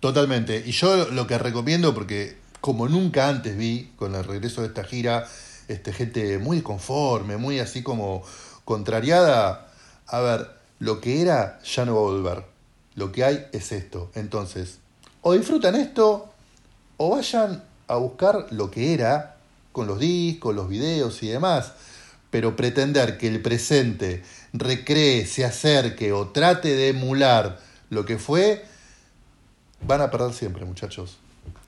Totalmente. 0.00 0.62
Y 0.66 0.72
yo 0.72 1.08
lo 1.08 1.26
que 1.26 1.38
recomiendo, 1.38 1.94
porque 1.94 2.36
como 2.60 2.86
nunca 2.86 3.30
antes 3.30 3.56
vi 3.56 3.92
con 3.96 4.14
el 4.14 4.24
regreso 4.24 4.60
de 4.60 4.66
esta 4.66 4.84
gira, 4.84 5.24
este, 5.68 5.92
gente 5.92 6.38
muy 6.38 6.62
conforme, 6.62 7.36
muy 7.36 7.58
así 7.58 7.82
como 7.82 8.22
contrariada, 8.64 9.68
a 10.06 10.20
ver, 10.20 10.50
lo 10.78 11.00
que 11.00 11.22
era 11.22 11.60
ya 11.62 11.84
no 11.84 11.94
va 11.94 12.00
a 12.00 12.02
volver. 12.02 12.44
Lo 12.94 13.12
que 13.12 13.24
hay 13.24 13.46
es 13.52 13.72
esto. 13.72 14.10
Entonces, 14.14 14.78
o 15.22 15.32
disfrutan 15.32 15.74
esto 15.76 16.32
o 16.96 17.10
vayan 17.10 17.62
a 17.88 17.96
buscar 17.96 18.46
lo 18.50 18.70
que 18.70 18.92
era 18.92 19.36
con 19.72 19.86
los 19.86 19.98
discos, 19.98 20.54
los 20.54 20.68
videos 20.68 21.22
y 21.22 21.28
demás, 21.28 21.72
pero 22.30 22.56
pretender 22.56 23.18
que 23.18 23.28
el 23.28 23.40
presente 23.40 24.22
recree, 24.52 25.26
se 25.26 25.44
acerque 25.44 26.12
o 26.12 26.28
trate 26.28 26.74
de 26.74 26.88
emular 26.88 27.58
lo 27.90 28.04
que 28.04 28.18
fue, 28.18 28.64
van 29.86 30.00
a 30.00 30.10
perder 30.10 30.32
siempre, 30.32 30.64
muchachos. 30.64 31.18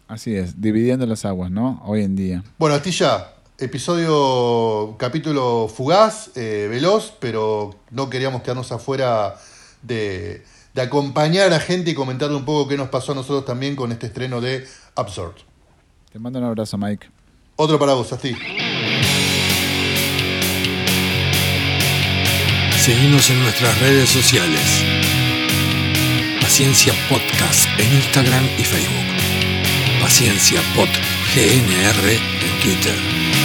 Así 0.06 0.36
es, 0.36 0.60
dividiendo 0.60 1.06
las 1.06 1.24
aguas, 1.24 1.50
¿no? 1.50 1.82
Hoy 1.84 2.02
en 2.02 2.14
día. 2.14 2.44
Bueno, 2.58 2.76
Astilla, 2.76 3.33
episodio, 3.58 4.96
capítulo 4.98 5.68
fugaz, 5.68 6.30
eh, 6.36 6.66
veloz, 6.70 7.12
pero 7.20 7.74
no 7.90 8.10
queríamos 8.10 8.42
quedarnos 8.42 8.72
afuera 8.72 9.36
de, 9.82 10.44
de 10.74 10.82
acompañar 10.82 11.46
a 11.46 11.50
la 11.50 11.60
gente 11.60 11.90
y 11.90 11.94
comentarle 11.94 12.36
un 12.36 12.44
poco 12.44 12.68
qué 12.68 12.76
nos 12.76 12.88
pasó 12.88 13.12
a 13.12 13.14
nosotros 13.14 13.44
también 13.44 13.76
con 13.76 13.92
este 13.92 14.06
estreno 14.06 14.40
de 14.40 14.66
Absurd. 14.96 15.34
Te 16.12 16.18
mando 16.18 16.38
un 16.38 16.44
abrazo, 16.44 16.78
Mike. 16.78 17.08
Otro 17.56 17.78
para 17.78 17.94
vos, 17.94 18.08
ti. 18.20 18.36
Seguimos 22.78 23.30
en 23.30 23.40
nuestras 23.42 23.80
redes 23.80 24.10
sociales. 24.10 24.84
Paciencia 26.40 26.92
Podcast 27.08 27.66
en 27.78 27.94
Instagram 27.94 28.44
y 28.58 28.62
Facebook. 28.62 30.02
Paciencia 30.02 30.60
Pod 30.76 30.88
GNR 31.34 32.10
en 32.12 32.60
Twitter. 32.62 33.43